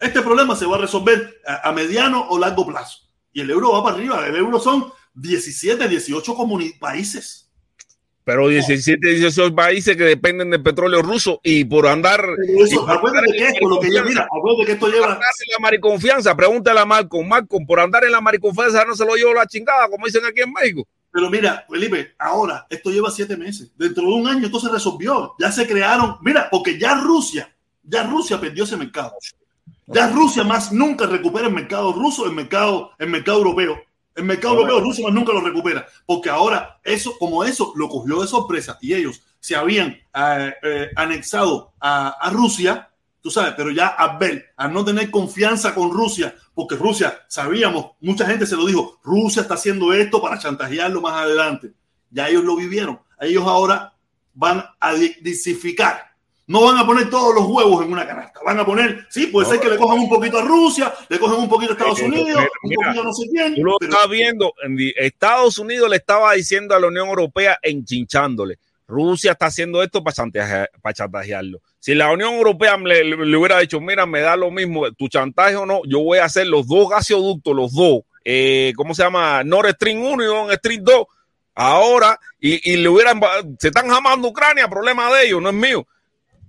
[0.00, 3.03] Este problema se va a resolver a, a mediano o largo plazo.
[3.34, 4.26] Y el euro va para arriba.
[4.26, 7.42] El euro son 17, 18 comuni- países.
[8.24, 13.32] Pero 17, 18 países que dependen del petróleo ruso y por andar, Pero eso, acuérdate
[13.32, 16.80] que esto, lo que yo, mira, acuérdate que esto lleva andar en la mariconfianza, pregúntale
[16.80, 20.06] a Malcolm, Malcolm, por andar en la mariconfianza no se lo llevó la chingada, como
[20.06, 20.88] dicen aquí en México.
[21.12, 23.70] Pero mira, Felipe, ahora esto lleva siete meses.
[23.76, 25.34] Dentro de un año esto se resolvió.
[25.38, 26.16] Ya se crearon.
[26.22, 29.12] Mira, porque ya Rusia, ya Rusia perdió ese mercado.
[29.86, 33.76] Ya Rusia más nunca recupera el mercado ruso, el mercado, el mercado europeo.
[34.14, 35.86] El mercado europeo Rusia más nunca lo recupera.
[36.06, 40.90] Porque ahora eso, como eso, lo cogió de sorpresa y ellos se habían eh, eh,
[40.96, 45.90] anexado a, a Rusia, tú sabes, pero ya a ver, a no tener confianza con
[45.90, 51.00] Rusia, porque Rusia, sabíamos, mucha gente se lo dijo, Rusia está haciendo esto para chantajearlo
[51.02, 51.72] más adelante.
[52.10, 53.00] Ya ellos lo vivieron.
[53.20, 53.92] Ellos ahora
[54.32, 56.13] van a di- disificar.
[56.46, 58.40] No van a poner todos los huevos en una canasta.
[58.44, 61.18] Van a poner, sí, puede No, ser que le cojan un poquito a Rusia, le
[61.18, 63.54] cojan un poquito a Estados Eh, Unidos, mira, un poquito no sé quién.
[63.54, 64.52] Tú lo pero- estás viendo.
[64.96, 68.58] Estados Unidos le estaba diciendo a la Unión Europea enchinchándole.
[68.86, 71.60] Rusia está haciendo esto para chantaje- para chantajearlo.
[71.80, 75.08] Si la Unión Europea le, le- le hubiera dicho, mira, me da lo mismo tu
[75.08, 79.02] chantaje o no, yo voy a hacer los dos gasoductos, los dos, eh, ¿cómo se
[79.02, 79.42] llama?
[79.44, 81.06] Nord Stream 1 y Nord Stream 2,
[81.54, 83.20] ahora, y, y le hubieran,
[83.58, 85.86] se están jamando Ucrania, problema de ellos, no es mío.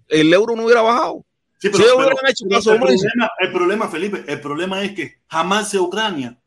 [0.08, 1.26] El euro no hubiera bajado.
[1.58, 4.92] Sí, Si ellos hubieran hecho pero caso el, problema, el problema, Felipe, el problema es
[4.94, 6.38] que jamás Ucrania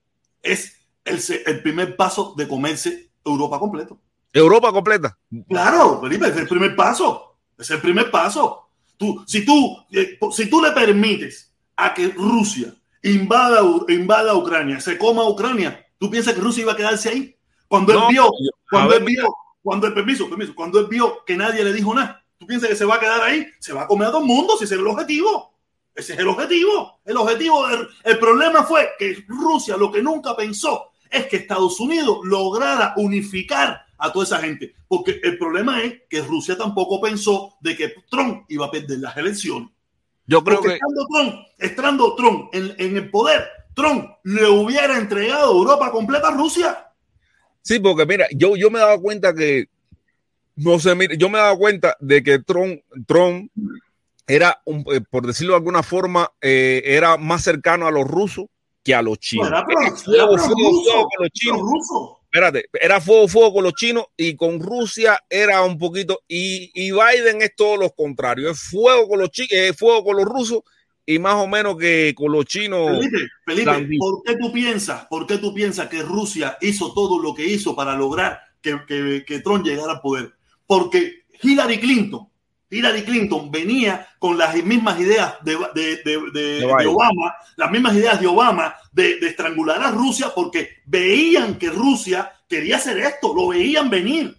[0.42, 3.98] es el, el primer paso de comerse Europa completo.
[4.32, 5.18] Europa completa.
[5.48, 7.36] Claro, Felipe, es el primer paso.
[7.56, 8.68] Es el primer paso.
[8.96, 14.98] Tú, si, tú, eh, si tú le permites a que Rusia invada, invada Ucrania, se
[14.98, 17.36] coma Ucrania, ¿tú piensas que Rusia iba a quedarse ahí?
[17.68, 21.24] Cuando él No, vio, yo- cuando él vio, cuando el permiso, permiso, cuando él vio
[21.24, 23.46] que nadie le dijo nada, ¿tú piensas que se va a quedar ahí?
[23.58, 25.54] Se va a comer a todo el mundo si ese es el objetivo.
[25.94, 27.00] Ese es el objetivo.
[27.04, 27.66] El objetivo,
[28.04, 33.82] el problema fue que Rusia lo que nunca pensó es que Estados Unidos lograra unificar
[33.98, 34.74] a toda esa gente.
[34.86, 39.16] Porque el problema es que Rusia tampoco pensó de que Trump iba a perder las
[39.16, 39.70] elecciones.
[40.26, 44.98] Yo creo Porque que estando Trump, estando Trump en, en el poder, Trump le hubiera
[44.98, 46.92] entregado Europa completa a Rusia.
[47.62, 49.68] Sí, porque mira, yo, yo me he dado cuenta que,
[50.58, 53.50] no sé, mire, yo me he dado cuenta de que Trump, Trump
[54.26, 58.46] era, un, eh, por decirlo de alguna forma, eh, era más cercano a los rusos
[58.84, 59.48] que a los chinos.
[59.48, 61.60] Era fuego, fuego, ruso, fuego con los chinos.
[61.60, 62.14] ruso.
[62.30, 66.90] Espérate, era fuego, fuego con los chinos y con Rusia era un poquito, y, y
[66.92, 70.60] Biden es todo lo contrario, es fuego con los chi- eh, fuego con los rusos
[71.06, 72.98] y más o menos que con los chinos.
[72.98, 73.96] Felipe, Felipe.
[73.98, 77.74] ¿por qué tú piensas, por qué tú piensas que Rusia hizo todo lo que hizo
[77.74, 80.34] para lograr que, que, que Trump llegara al poder?
[80.68, 82.28] Porque Hillary Clinton,
[82.68, 86.86] Hillary Clinton venía con las mismas ideas de, de, de, de-.
[86.86, 92.76] Obama, las mismas ideas de Obama de, estrangular a Rusia porque veían que Rusia quería
[92.76, 94.36] hacer esto, lo veían venir.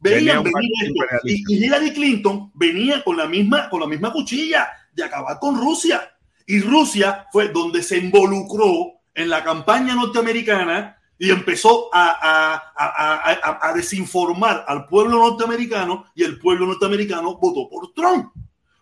[0.00, 0.94] Veían venir esto.
[1.24, 5.56] Y, y Hillary Clinton venía con la misma, con la misma cuchilla de acabar con
[5.56, 6.10] Rusia.
[6.46, 14.86] Y Rusia fue donde se involucró en la campaña norteamericana y empezó a, desinformar al
[14.86, 18.32] pueblo norteamericano y el pueblo norteamericano votó por Trump,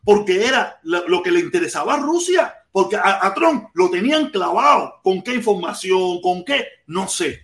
[0.05, 5.01] porque era lo que le interesaba a Rusia, porque a, Trump lo tenían clavado.
[5.03, 6.21] ¿Con qué información?
[6.21, 6.67] ¿Con qué?
[6.87, 7.41] No sé.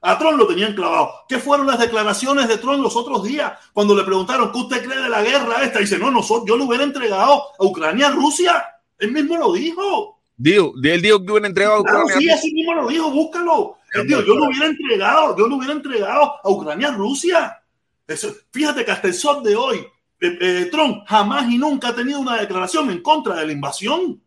[0.00, 1.10] A Trump lo tenían clavado.
[1.28, 5.02] ¿Qué fueron las declaraciones de Trump los otros días cuando le preguntaron qué usted cree
[5.02, 5.80] de la guerra esta?
[5.80, 8.64] Dice, no, nosotros, yo lo hubiera entregado a Ucrania a Rusia.
[8.98, 10.20] Él mismo lo dijo.
[10.36, 12.16] Dijo, él dijo que hubiera entregado a Ucrania.
[12.18, 16.50] sí, así mismo lo dijo, búscalo yo lo hubiera entregado, yo lo hubiera entregado a
[16.50, 17.62] Ucrania, Rusia.
[18.06, 19.78] Eso, fíjate que hasta el sol de hoy,
[20.20, 24.20] eh, eh, Trump jamás y nunca ha tenido una declaración en contra de la invasión.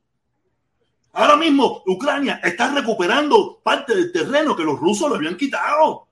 [1.14, 6.08] Ahora mismo Ucrania está recuperando parte del terreno que los rusos le habían quitado.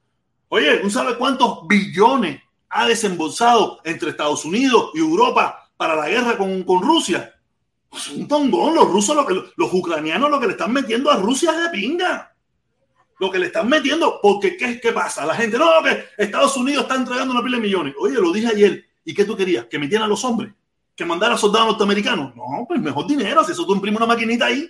[0.49, 6.37] Oye, ¿tú sabes cuántos billones ha desembolsado entre Estados Unidos y Europa para la guerra
[6.37, 7.33] con, con Rusia?
[7.93, 8.75] Es un tongón.
[8.75, 11.69] Los rusos, lo que, los ucranianos lo que le están metiendo a Rusia es de
[11.69, 12.29] pinga
[13.19, 15.25] lo que le están metiendo, porque ¿qué, qué pasa?
[15.25, 17.93] La gente, no, que Estados Unidos está entregando una pila de millones.
[17.99, 18.85] Oye, lo dije ayer.
[19.03, 19.65] ¿Y qué tú querías?
[19.65, 20.53] ¿Que metieran a los hombres?
[20.95, 22.35] ¿Que mandara soldados norteamericanos?
[22.35, 23.43] No, pues mejor dinero.
[23.43, 24.69] Si eso tú imprimes una maquinita ahí,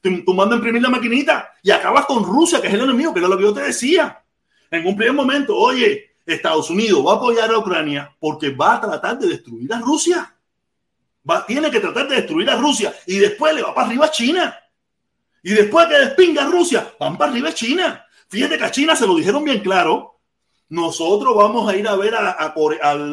[0.00, 3.12] tú, tú mandas a imprimir la maquinita y acabas con Rusia, que es el enemigo,
[3.12, 4.22] que era lo que yo te decía.
[4.70, 8.80] En un primer momento, oye, Estados Unidos va a apoyar a Ucrania porque va a
[8.80, 10.34] tratar de destruir a Rusia.
[11.28, 14.10] Va, tiene que tratar de destruir a Rusia y después le va para arriba a
[14.10, 14.56] China.
[15.46, 18.04] Y después que despinga Rusia, van para arriba China.
[18.28, 20.18] Fíjate que a China se lo dijeron bien claro.
[20.70, 22.52] Nosotros vamos a ir a ver a, a,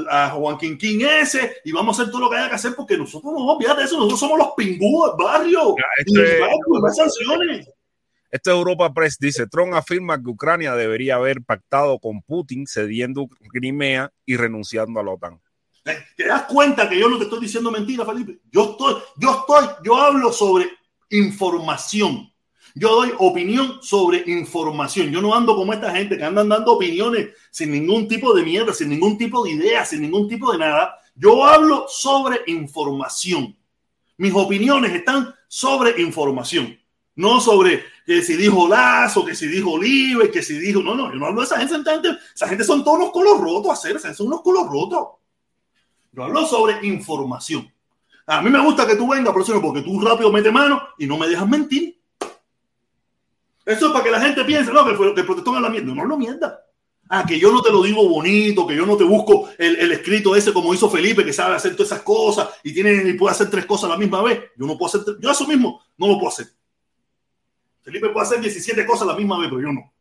[0.09, 2.97] a, Juan Quinquín ese y vamos a hacer todo lo que haya que hacer porque
[2.97, 5.75] nosotros no, fíjate eso, nosotros somos los pingúes del barrio.
[5.99, 6.39] Este,
[6.95, 7.69] sanciones.
[8.31, 14.11] Este Europa Press dice, Trump afirma que Ucrania debería haber pactado con Putin cediendo Crimea
[14.25, 15.39] y renunciando a la OTAN.
[15.83, 18.39] ¿Te das cuenta que yo no te estoy diciendo mentira, Felipe?
[18.51, 20.67] Yo estoy, yo estoy, yo hablo sobre
[21.17, 22.31] información.
[22.75, 25.11] Yo doy opinión sobre información.
[25.11, 28.73] Yo no ando como esta gente que andan dando opiniones sin ningún tipo de mierda,
[28.73, 30.97] sin ningún tipo de idea, sin ningún tipo de nada.
[31.15, 33.55] Yo hablo sobre información.
[34.17, 36.79] Mis opiniones están sobre información.
[37.15, 40.81] No sobre que si dijo Lazo, que si dijo Olive, que si dijo.
[40.81, 41.91] No, no, yo no hablo de esa gente.
[42.33, 45.19] Esa gente son todos unos colos rotos, hacer, son unos colos rotos.
[46.11, 47.71] Yo hablo sobre información.
[48.27, 51.17] A mí me gusta que tú vengas, profesor, porque tú rápido metes mano y no
[51.17, 51.99] me dejas mentir.
[53.65, 55.93] Eso es para que la gente piense, no, que, que el protestón es la mierda.
[55.93, 56.63] No, no mierda.
[57.09, 60.35] Ah, que yo no te lo digo bonito, que yo no te busco el, escrito
[60.35, 63.49] ese como hizo Felipe, que sabe hacer todas esas cosas y, tiene, y puede hacer
[63.49, 64.39] tres cosas a la misma vez.
[64.57, 66.47] Yo no puedo hacer, yo eso mismo no lo puedo hacer.
[67.81, 69.93] Felipe puede hacer 17 cosas a la misma vez, pero yo no.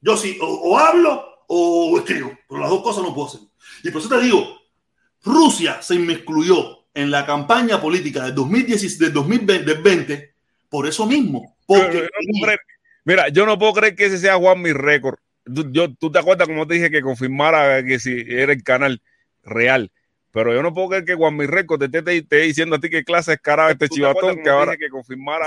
[0.00, 3.40] Yo sí, o, hablo o escribo, pero las dos cosas no puedo hacer.
[3.84, 4.58] Y por eso te digo,
[5.22, 10.34] Rusia se inmiscuyó en la campaña política del 2020,
[10.68, 11.56] por eso mismo.
[11.66, 12.08] Porque
[13.04, 15.18] mira, yo no puedo creer que ese sea Juan mi récord.
[15.44, 19.02] Tú, yo, tú te acuerdas como te dije que confirmara que si era el canal
[19.42, 19.90] real.
[20.32, 23.04] Pero yo no puedo creer que Juan mi récord te esté, diciendo a ti que
[23.04, 25.46] clase es cara este chivatón que ahora que confirmara.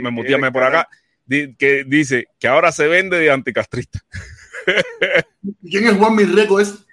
[0.00, 0.88] me muteame por acá.
[1.28, 4.00] que dice que ahora se vende de anticastrista.
[5.68, 6.60] ¿Quién es Juan mi récord?
[6.60, 6.86] Es?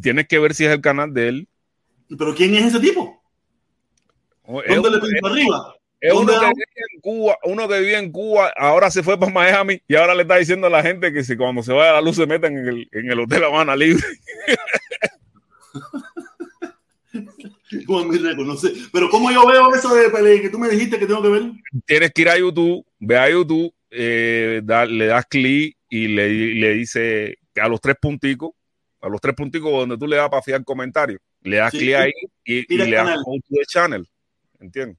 [0.00, 1.48] Tienes que ver si es el canal de él.
[2.08, 3.22] ¿Pero quién es ese tipo?
[4.42, 5.74] Oh, ¿Dónde le pinto arriba?
[6.00, 9.32] Es uno que, vivía en Cuba, uno que vivía en Cuba, ahora se fue para
[9.32, 12.02] Miami y ahora le está diciendo a la gente que si cuando se vaya la
[12.02, 14.04] luz se metan en el, en el Hotel Habana Libre.
[18.44, 18.72] no sé.
[18.92, 21.42] Pero ¿cómo yo veo eso de Pelé que tú me dijiste que tengo que ver?
[21.86, 26.74] Tienes que ir a YouTube, ve a YouTube, eh, le das clic y le, le
[26.74, 28.50] dice a los tres punticos,
[29.00, 32.12] a los tres punticos donde tú le das para fijar comentarios le das clic ahí
[32.44, 34.08] y, y le das go to the channel.
[34.58, 34.98] ¿Entiendes?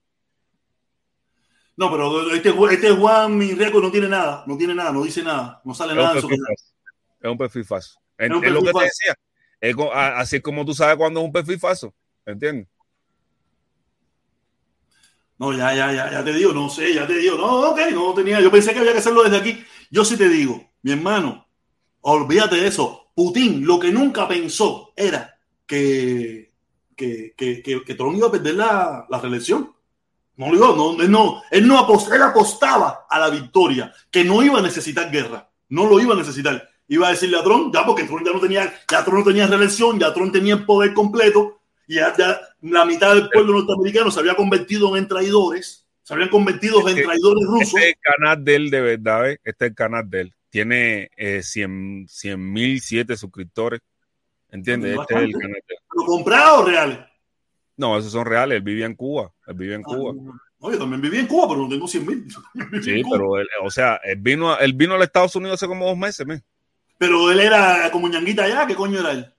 [1.75, 5.21] No, pero este, este Juan mi récord no tiene nada, no tiene nada, no dice
[5.21, 6.29] nada, no sale nada de eso.
[6.29, 7.99] Es un perfil falso.
[8.17, 9.15] Es, es lo que te decía.
[9.59, 11.93] Es, así es como tú sabes cuando es un perfil falso.
[12.25, 12.67] ¿Entiendes?
[15.37, 18.11] No, ya, ya, ya, ya te digo, no sé, ya te digo, no, ok, no
[18.15, 19.63] tenía, yo pensé que había que hacerlo desde aquí.
[19.91, 21.47] Yo sí te digo, mi hermano,
[22.01, 23.11] olvídate de eso.
[23.13, 25.36] Putin lo que nunca pensó era
[25.67, 26.51] que,
[26.95, 29.73] que, que, que, Trump iba a perder la, la reelección.
[30.37, 34.59] No, no, él no, él no apostaba, él apostaba a la victoria, que no iba
[34.59, 36.69] a necesitar guerra, no lo iba a necesitar.
[36.87, 39.47] Iba a decirle a Trump, ya porque Trump ya no tenía, ya Trump no tenía
[39.47, 42.13] reelección, ya Trump tenía el poder completo, y ya,
[42.61, 47.03] la mitad del pueblo norteamericano se había convertido en traidores, se habían convertido en este
[47.03, 47.73] traidores rusos.
[47.73, 49.39] Este es el canal de él, de verdad, ¿eh?
[49.43, 50.33] este es el canal de él.
[50.49, 52.07] Tiene eh, 100
[52.37, 53.81] mil, siete suscriptores.
[54.51, 54.97] ¿Entiendes?
[54.99, 56.99] Este es el ¿Lo comprado o reales?
[57.75, 58.57] No, esos son reales.
[58.57, 59.31] Él vivía en Cuba.
[59.45, 60.13] Él vivía en ah, Cuba.
[60.59, 62.25] Oye, también viví en Cuba, pero no tengo 100 mil.
[62.83, 65.85] Sí, pero él, o sea, él vino, él vino a los Estados Unidos hace como
[65.85, 66.41] dos meses, ¿me?
[66.97, 69.31] Pero él era como ñanguita allá, ¿qué coño era él?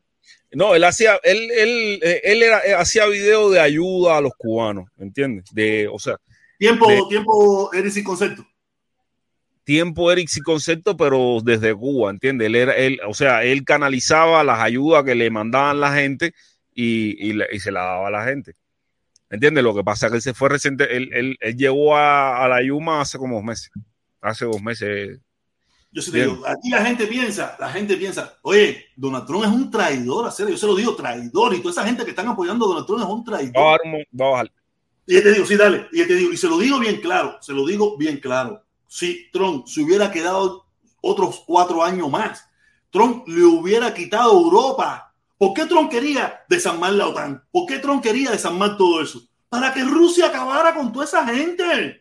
[0.53, 4.89] No, él hacía, él, él, él era, él hacía video de ayuda a los cubanos,
[4.97, 5.45] ¿entiendes?
[5.53, 6.17] De, o sea.
[6.59, 8.47] Tiempo, de, tiempo, Eric sin concepto.
[9.69, 12.47] Tiempo Eric sin concepto, pero desde Cuba, ¿entiendes?
[12.47, 16.33] Él era, él, o sea, él canalizaba las ayudas que le mandaban la gente
[16.75, 18.55] y, y, y se la daba a la gente.
[19.29, 19.62] ¿Entiendes?
[19.62, 22.49] Lo que pasa es que él se fue reciente, él, él, él llegó a, a,
[22.49, 23.71] la Yuma hace como dos meses.
[24.23, 25.21] Hace dos meses.
[25.93, 29.51] Yo sí te digo, aquí la gente piensa, la gente piensa, oye, Donald Trump es
[29.51, 32.29] un traidor, a serio, yo se lo digo, traidor, y toda esa gente que están
[32.29, 33.55] apoyando a Donald Trump es un traidor.
[33.55, 34.53] Va a bajar, va a bajar.
[35.07, 37.37] Y yo te digo, sí, dale, y te digo, y se lo digo bien claro,
[37.43, 38.64] se lo digo bien claro.
[38.89, 40.64] Si Trump se hubiera quedado
[41.03, 42.49] otros cuatro años más,
[42.91, 45.14] Trump le hubiera quitado Europa.
[45.36, 47.45] ¿Por qué Trump quería desarmar la OTAN?
[47.53, 49.20] ¿Por qué Trump quería desarmar todo eso?
[49.49, 52.01] Para que Rusia acabara con toda esa gente.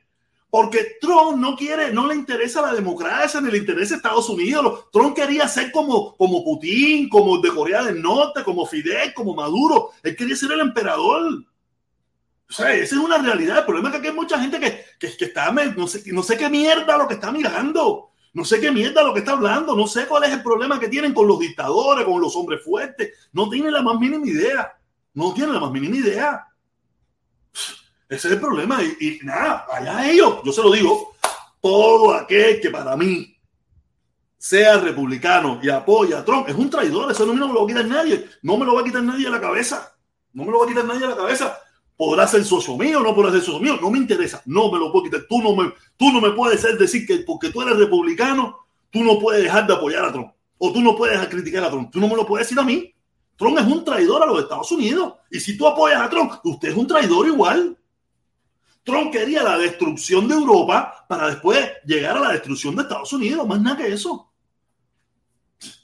[0.49, 4.85] Porque Trump no quiere, no le interesa la democracia, ni le interesa Estados Unidos.
[4.93, 9.35] Trump quería ser como, como Putin, como el de Corea del Norte, como Fidel, como
[9.35, 9.91] Maduro.
[10.01, 11.43] Él quería ser el emperador.
[12.49, 13.59] O sea, esa es una realidad.
[13.59, 16.49] El problema es que hay mucha gente que, que, está, no sé, no sé qué
[16.49, 18.11] mierda lo que está mirando.
[18.33, 19.75] No sé qué mierda lo que está hablando.
[19.75, 23.13] No sé cuál es el problema que tienen con los dictadores, con los hombres fuertes.
[23.33, 24.77] No tienen la más mínima idea.
[25.13, 26.47] No tienen la más mínima idea.
[28.07, 28.81] Ese es el problema.
[28.81, 31.15] Y, nada, allá ellos, yo se lo digo,
[31.59, 33.35] todo aquel que para mí
[34.37, 37.11] sea republicano y apoya a Trump es un traidor.
[37.11, 38.29] Eso no me lo va a quitar nadie.
[38.43, 39.93] No me lo va a quitar nadie de la cabeza.
[40.31, 41.57] No me lo va a quitar nadie de la cabeza.
[41.97, 44.41] Podrá ser socio mío, no podrá ser socio mío, no me interesa.
[44.45, 45.21] No me lo puedo quitar.
[45.27, 48.59] Tú no me, tú no me puedes decir que porque tú eres republicano,
[48.91, 50.31] tú no puedes dejar de apoyar a Trump.
[50.59, 51.91] O tú no puedes dejar de criticar a Trump.
[51.91, 52.93] Tú no me lo puedes decir a mí.
[53.35, 55.13] Trump es un traidor a los Estados Unidos.
[55.31, 57.77] Y si tú apoyas a Trump, usted es un traidor igual.
[58.83, 63.45] Trump quería la destrucción de Europa para después llegar a la destrucción de Estados Unidos.
[63.47, 64.31] Más nada que eso.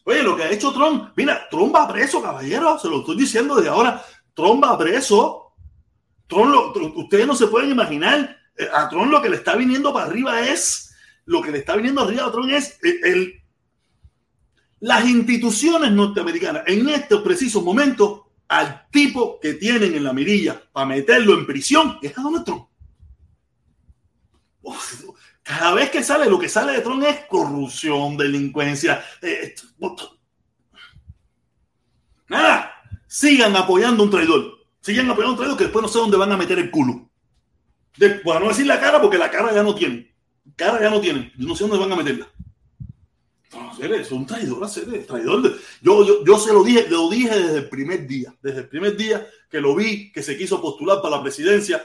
[0.06, 3.56] Oye, lo que ha hecho Trump, mira, Trump va preso, caballero, se lo estoy diciendo
[3.56, 4.04] desde ahora.
[4.34, 5.43] Trump va preso.
[6.30, 8.38] Lo, ustedes no se pueden imaginar.
[8.74, 10.94] A Trump lo que le está viniendo para arriba es,
[11.26, 13.44] lo que le está viniendo arriba a Trump es el, el
[14.80, 20.86] las instituciones norteamericanas en estos precisos momentos al tipo que tienen en la mirilla para
[20.86, 22.68] meterlo en prisión es a Donald Trump.
[25.42, 29.04] Cada vez que sale, lo que sale de Trump es corrupción, delincuencia.
[29.22, 29.56] Eh,
[32.28, 32.74] nada,
[33.08, 34.63] sigan apoyando a un traidor.
[34.84, 37.10] Sigan apoyando un traidor que después no sé dónde van a meter el culo.
[37.98, 40.14] De, bueno, no decir la cara porque la cara ya no tienen.
[40.58, 41.32] Cara ya no tienen.
[41.38, 42.28] Yo no sé dónde van a meterla.
[43.54, 45.58] No, es un traidor, es traidor.
[45.82, 48.36] Yo, yo, yo se lo dije, lo dije desde el primer día.
[48.42, 51.82] Desde el primer día que lo vi, que se quiso postular para la presidencia.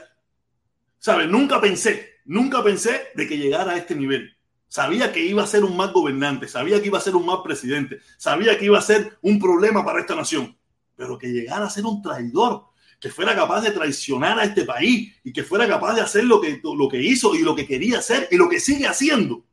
[0.97, 1.29] ¿Sabes?
[1.29, 4.35] Nunca pensé, nunca pensé de que llegara a este nivel.
[4.67, 7.41] Sabía que iba a ser un mal gobernante, sabía que iba a ser un mal
[7.43, 10.55] presidente, sabía que iba a ser un problema para esta nación,
[10.95, 12.68] pero que llegara a ser un traidor,
[12.99, 16.41] que fuera capaz de traicionar a este país y que fuera capaz de hacer lo
[16.41, 19.45] que, lo que hizo y lo que quería hacer y lo que sigue haciendo.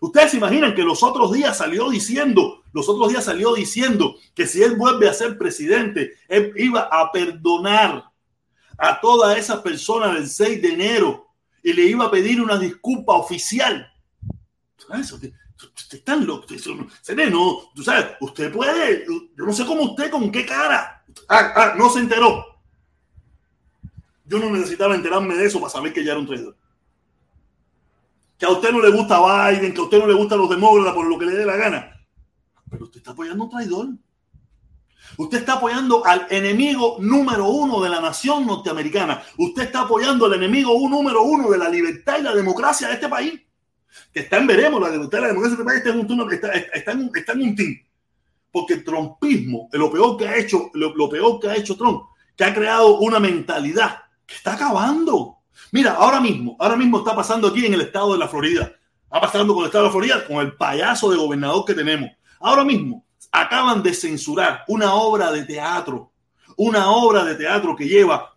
[0.00, 4.46] Ustedes se imaginan que los otros días salió diciendo, los otros días salió diciendo que
[4.46, 8.04] si él vuelve a ser presidente, él iba a perdonar
[8.76, 11.28] a toda esa persona del 6 de enero
[11.62, 13.90] y le iba a pedir una disculpa oficial.
[14.92, 15.32] Eso, usted,
[15.74, 16.46] usted está loco.
[17.30, 21.02] No, tú sabes, usted puede, yo no sé cómo usted, con qué cara.
[21.28, 22.53] Ah, ah, no se enteró.
[24.24, 26.56] Yo no necesitaba enterarme de eso para saber que ya era un traidor.
[28.38, 30.94] Que a usted no le gusta Biden, que a usted no le gustan los demócratas
[30.94, 32.06] por lo que le dé la gana.
[32.70, 33.88] Pero usted está apoyando a un traidor.
[35.18, 39.22] Usted está apoyando al enemigo número uno de la nación norteamericana.
[39.38, 43.08] Usted está apoyando al enemigo número uno de la libertad y la democracia de este
[43.08, 43.40] país.
[44.12, 46.32] Que está en veremos, la libertad y la democracia de este país está en un,
[47.14, 47.78] está, en, un team.
[48.50, 52.04] Porque el trumpismo, lo peor que ha hecho, lo, lo peor que ha hecho Trump,
[52.36, 55.38] que ha creado una mentalidad que está acabando.
[55.72, 58.72] Mira, ahora mismo, ahora mismo está pasando aquí en el estado de la Florida.
[59.04, 62.10] Está pasando con el estado de la Florida, con el payaso de gobernador que tenemos.
[62.40, 66.12] Ahora mismo acaban de censurar una obra de teatro,
[66.56, 68.36] una obra de teatro que lleva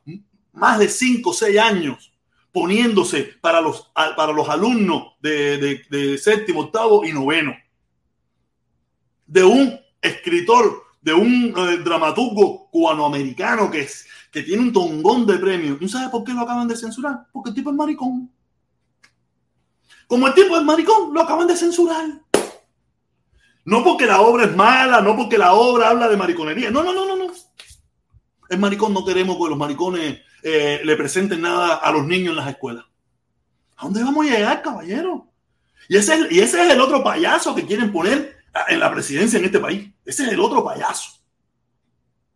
[0.54, 2.12] más de 5 o 6 años
[2.52, 7.56] poniéndose para los, para los alumnos de, séptimo, octavo y noveno.
[9.28, 14.08] De un escritor, de un eh, dramaturgo cubanoamericano que, es,
[14.38, 15.80] que tiene un tongón de premios.
[15.82, 17.26] ¿Y sabes por qué lo acaban de censurar?
[17.34, 18.32] Porque el tipo es maricón.
[20.06, 22.06] Como el tipo es maricón, lo acaban de censurar.
[23.66, 26.70] No porque la obra es mala, no porque la obra habla de mariconería.
[26.70, 27.34] No, no, no, no, no.
[28.48, 32.36] El maricón no queremos que los maricones eh, le presenten nada a los niños en
[32.36, 32.86] las escuelas.
[33.76, 35.32] ¿A dónde vamos a llegar, caballero?
[35.90, 38.38] Y ese, es, y ese es el otro payaso que quieren poner
[38.68, 39.92] en la presidencia en este país.
[40.06, 41.17] Ese es el otro payaso.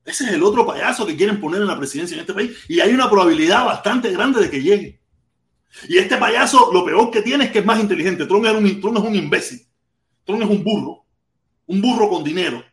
[0.06, 2.52] Ese es el otro payaso que quieren poner en la presidencia en este país.
[2.68, 5.02] Y hay una probabilidad bastante grande de que llegue.
[5.88, 8.26] Y este payaso, lo peor que tiene es que es más inteligente.
[8.26, 9.66] Trump es un, Trump es un imbécil.
[10.26, 11.06] Trump es un burro.
[11.68, 12.64] Un burro con dinero.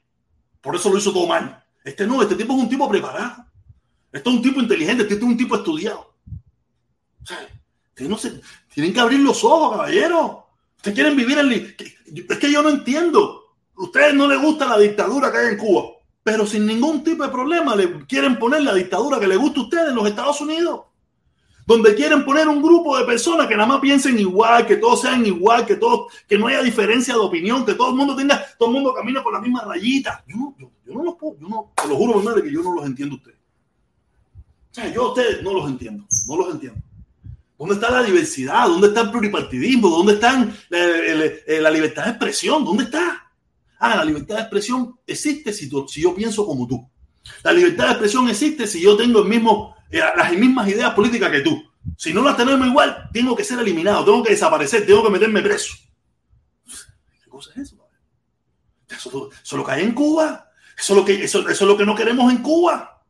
[0.60, 1.64] Por eso lo hizo todo mal.
[1.84, 3.44] Este no, este tipo es un tipo preparado.
[4.12, 6.14] Este es un tipo inteligente, este es un tipo estudiado.
[8.00, 8.40] O no se,
[8.72, 10.46] tienen que abrir los ojos, caballero.
[10.76, 11.52] Ustedes quieren vivir en...
[11.52, 13.56] Es que yo no entiendo.
[13.76, 15.84] Ustedes no les gusta la dictadura que hay en Cuba,
[16.30, 19.62] pero sin ningún tipo de problema le quieren poner la dictadura que le gusta a
[19.62, 20.82] ustedes en los Estados Unidos.
[21.64, 25.24] Donde quieren poner un grupo de personas que nada más piensen igual, que todos sean
[25.24, 28.68] igual, que todos, que no haya diferencia de opinión, que todo el mundo tenga, todo
[28.68, 30.22] el mundo camine por la misma rayita.
[30.28, 32.74] Yo no, yo, no los puedo, yo no, te lo juro, madre, que yo no
[32.74, 33.38] los entiendo a ustedes.
[34.70, 36.82] O sea, yo a ustedes no los entiendo, no los entiendo.
[37.58, 38.68] ¿Dónde está la diversidad?
[38.68, 39.88] ¿Dónde está el pluripartidismo?
[39.88, 42.66] ¿Dónde está la libertad de expresión?
[42.66, 43.27] ¿Dónde está?
[43.78, 46.88] Ah, la libertad de expresión existe si, si yo pienso como tú.
[47.42, 51.30] La libertad de expresión existe si yo tengo el mismo, eh, las mismas ideas políticas
[51.30, 51.62] que tú.
[51.96, 55.42] Si no las tenemos igual, tengo que ser eliminado, tengo que desaparecer, tengo que meterme
[55.42, 55.74] preso.
[57.22, 57.76] ¿Qué cosa es eso?
[58.88, 60.50] Eso, eso lo que hay en Cuba.
[60.76, 63.02] Eso es lo que, eso, es que no queremos en Cuba.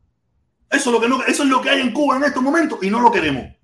[0.69, 2.79] Eso es, lo que no, eso es lo que hay en Cuba en estos momentos
[2.83, 3.58] y no lo queremos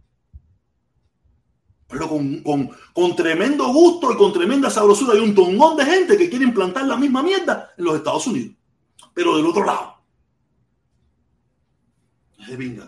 [1.87, 5.13] pero con, con, con, tremendo gusto y con tremenda sabrosura.
[5.13, 8.55] Hay un tongón de gente que quiere implantar la misma mierda en los Estados Unidos,
[9.13, 9.95] pero del otro lado.
[12.57, 12.85] Venga,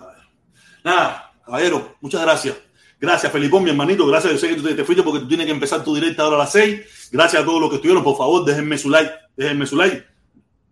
[0.84, 2.56] Nada, caballero, muchas gracias.
[3.00, 4.08] Gracias, Felipón, mi hermanito.
[4.08, 6.38] Gracias, yo sé que tú te, fuiste porque tú tienes que empezar tu directa ahora
[6.38, 7.10] a las 6.
[7.12, 8.04] Gracias a todos los que estuvieron.
[8.04, 9.12] Por favor, déjenme su like.
[9.36, 10.04] Déjenme su like.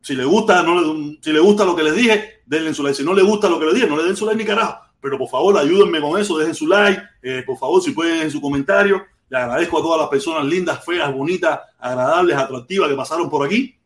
[0.02, 0.66] Si les gusta,
[1.22, 2.98] si le gusta lo que les dije, denle su like.
[2.98, 4.85] Si no les gusta lo que les dije, no le den su like ni carajo
[5.06, 8.32] pero por favor ayúdenme con eso, dejen su like, eh, por favor si pueden en
[8.32, 9.06] su comentario.
[9.30, 13.78] Le agradezco a todas las personas lindas, feas, bonitas, agradables, atractivas que pasaron por aquí.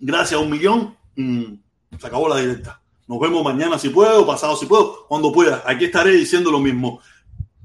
[0.00, 0.96] Gracias a un millón.
[1.14, 1.54] Mm,
[1.96, 2.82] se acabó la directa.
[3.06, 5.62] Nos vemos mañana si puedo, pasado si puedo, cuando pueda.
[5.64, 6.98] Aquí estaré diciendo lo mismo.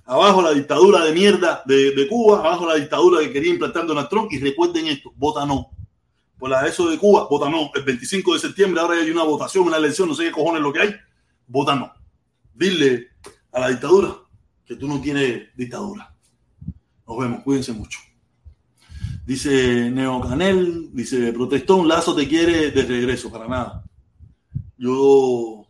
[0.05, 4.31] Abajo la dictadura de mierda de, Cuba, abajo la dictadura que quería implantar Donald Trump.
[4.31, 5.71] Y recuerden esto, vota no.
[6.37, 7.71] Por la de eso de Cuba, vota no.
[7.73, 10.71] El 25 de septiembre ahora hay una votación, una elección, no sé qué cojones lo
[10.71, 10.95] que hay
[11.47, 11.91] vota no.
[12.53, 13.07] Dile
[13.51, 14.15] a la dictadura
[14.65, 16.13] que tú no tienes dictadura.
[17.07, 17.99] Nos vemos, cuídense mucho.
[19.25, 23.83] Dice Neo Canel, dice Protestón, Lazo te quiere de regreso, para nada.
[24.77, 25.65] Yo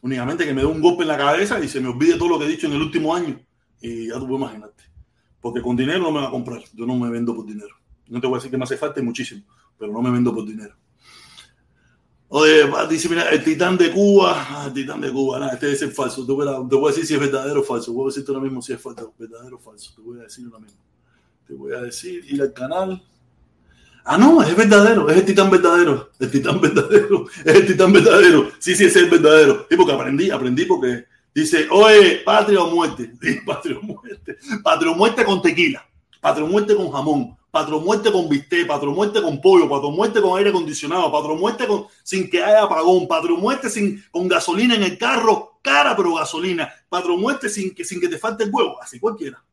[0.00, 2.38] únicamente que me dé un golpe en la cabeza y se me olvide todo lo
[2.38, 3.40] que he dicho en el último año.
[3.80, 4.84] Y ya tú puedes imaginarte.
[5.40, 6.62] Porque con dinero no me va a comprar.
[6.74, 7.74] Yo no me vendo por dinero.
[8.08, 9.42] No te voy a decir que me hace falta muchísimo,
[9.78, 10.76] pero no me vendo por dinero.
[12.34, 15.82] Oye, dice, mira, el titán de Cuba, ah, el titán de Cuba, nada, este es
[15.82, 16.24] el falso.
[16.24, 17.92] Te voy, a, te voy, a, decir si es verdadero o falso.
[17.92, 19.92] Voy a decirte ahora mismo si es falso, verdadero o falso.
[19.94, 20.80] Te voy a decir ahora mismo.
[21.46, 23.02] Te voy a decir, ir al canal.
[24.02, 26.10] Ah, no, es verdadero, es el titán verdadero.
[26.18, 28.50] El titán verdadero, es el titán verdadero.
[28.58, 29.66] Sí, sí, es el verdadero.
[29.70, 31.04] Y porque aprendí, aprendí porque
[31.34, 33.12] dice, oye, patria o muerte.
[33.46, 34.38] patria o muerte.
[34.62, 35.86] Patria o muerte con tequila.
[36.18, 40.22] Patria o muerte con jamón patrón muerte con bistec, patrón muerte con pollo, patrón muerte
[40.22, 41.68] con aire acondicionado, patrón muerte
[42.02, 46.72] sin que haya apagón, patrón muerte sin, con gasolina en el carro, cara pero gasolina,
[46.88, 49.44] patrón muerte sin que, sin que te falte el huevo, así cualquiera.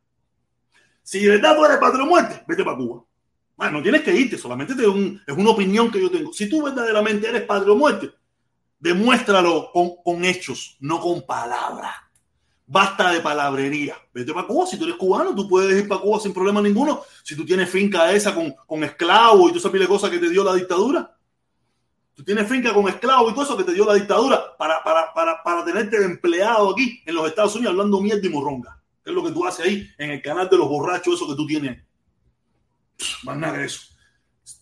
[1.03, 3.03] Si de verdad tú eres patrón muerte, vete para Cuba.
[3.57, 6.31] Bueno, no tienes que irte, solamente te es una opinión que yo tengo.
[6.31, 8.09] Si tú verdaderamente eres padre muerte,
[8.79, 11.95] demuéstralo con, con hechos, no con palabras.
[12.71, 13.95] Basta de palabrería.
[14.13, 14.67] Vete para Cuba.
[14.67, 17.01] Si tú eres cubano, tú puedes ir para Cuba sin problema ninguno.
[17.23, 20.29] Si tú tienes finca esa con, con esclavos y tú sabes de cosas que te
[20.29, 21.17] dio la dictadura.
[22.13, 25.11] Tú tienes finca con esclavos y todo eso que te dio la dictadura para, para,
[25.15, 28.79] para, para tenerte empleado aquí en los Estados Unidos hablando mierda y morronga.
[29.03, 31.35] ¿Qué es lo que tú haces ahí en el canal de los borrachos, eso que
[31.35, 31.83] tú tienes?
[33.23, 33.81] Más nada que eso.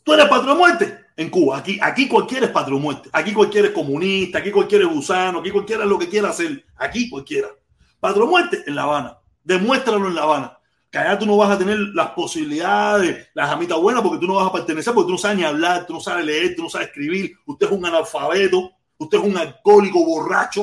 [0.03, 1.57] Tú eres patrón muerte en Cuba.
[1.57, 3.09] Aquí, aquí cualquiera es patrón muerte.
[3.11, 4.37] Aquí cualquiera es comunista.
[4.37, 5.39] Aquí cualquiera es gusano.
[5.39, 6.63] Aquí cualquiera es lo que quiera hacer.
[6.77, 7.49] Aquí cualquiera.
[7.99, 9.17] Patrón muerte en La Habana.
[9.43, 10.59] Demuéstralo en La Habana.
[10.89, 14.35] Que allá tú no vas a tener las posibilidades, las amitas buenas, porque tú no
[14.35, 16.69] vas a pertenecer, porque tú no sabes ni hablar, tú no sabes leer, tú no
[16.69, 17.35] sabes escribir.
[17.45, 20.61] Usted es un analfabeto, usted es un alcohólico borracho.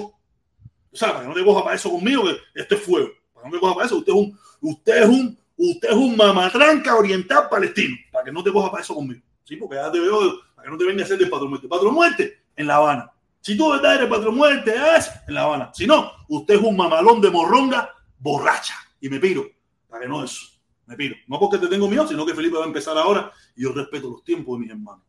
[0.93, 3.09] O sea, para que no te coja para eso conmigo, que esto es fuego.
[3.33, 5.97] Para que no te coja para eso, usted es un, usted es un, usted es
[5.97, 7.97] un mamatranca oriental palestino.
[8.11, 9.21] Para que no te coja para eso conmigo.
[9.43, 11.69] Sí, porque ya te veo, para que no te venga a hacer de patrón muerte.
[11.69, 13.14] Patrón muerte en La Habana.
[13.45, 15.71] Si tú verdad eres patrón muerte, es en La Habana.
[15.75, 18.75] Si no, usted es un mamalón de morronga borracha.
[19.03, 19.45] Y me piro,
[19.87, 20.47] para que no eso.
[20.87, 21.15] Me piro.
[21.27, 24.09] No porque te tengo miedo, sino que Felipe va a empezar ahora y yo respeto
[24.09, 25.05] los tiempos de mis hermanos.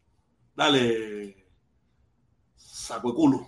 [0.53, 1.47] Dale,
[2.57, 3.47] saco culo.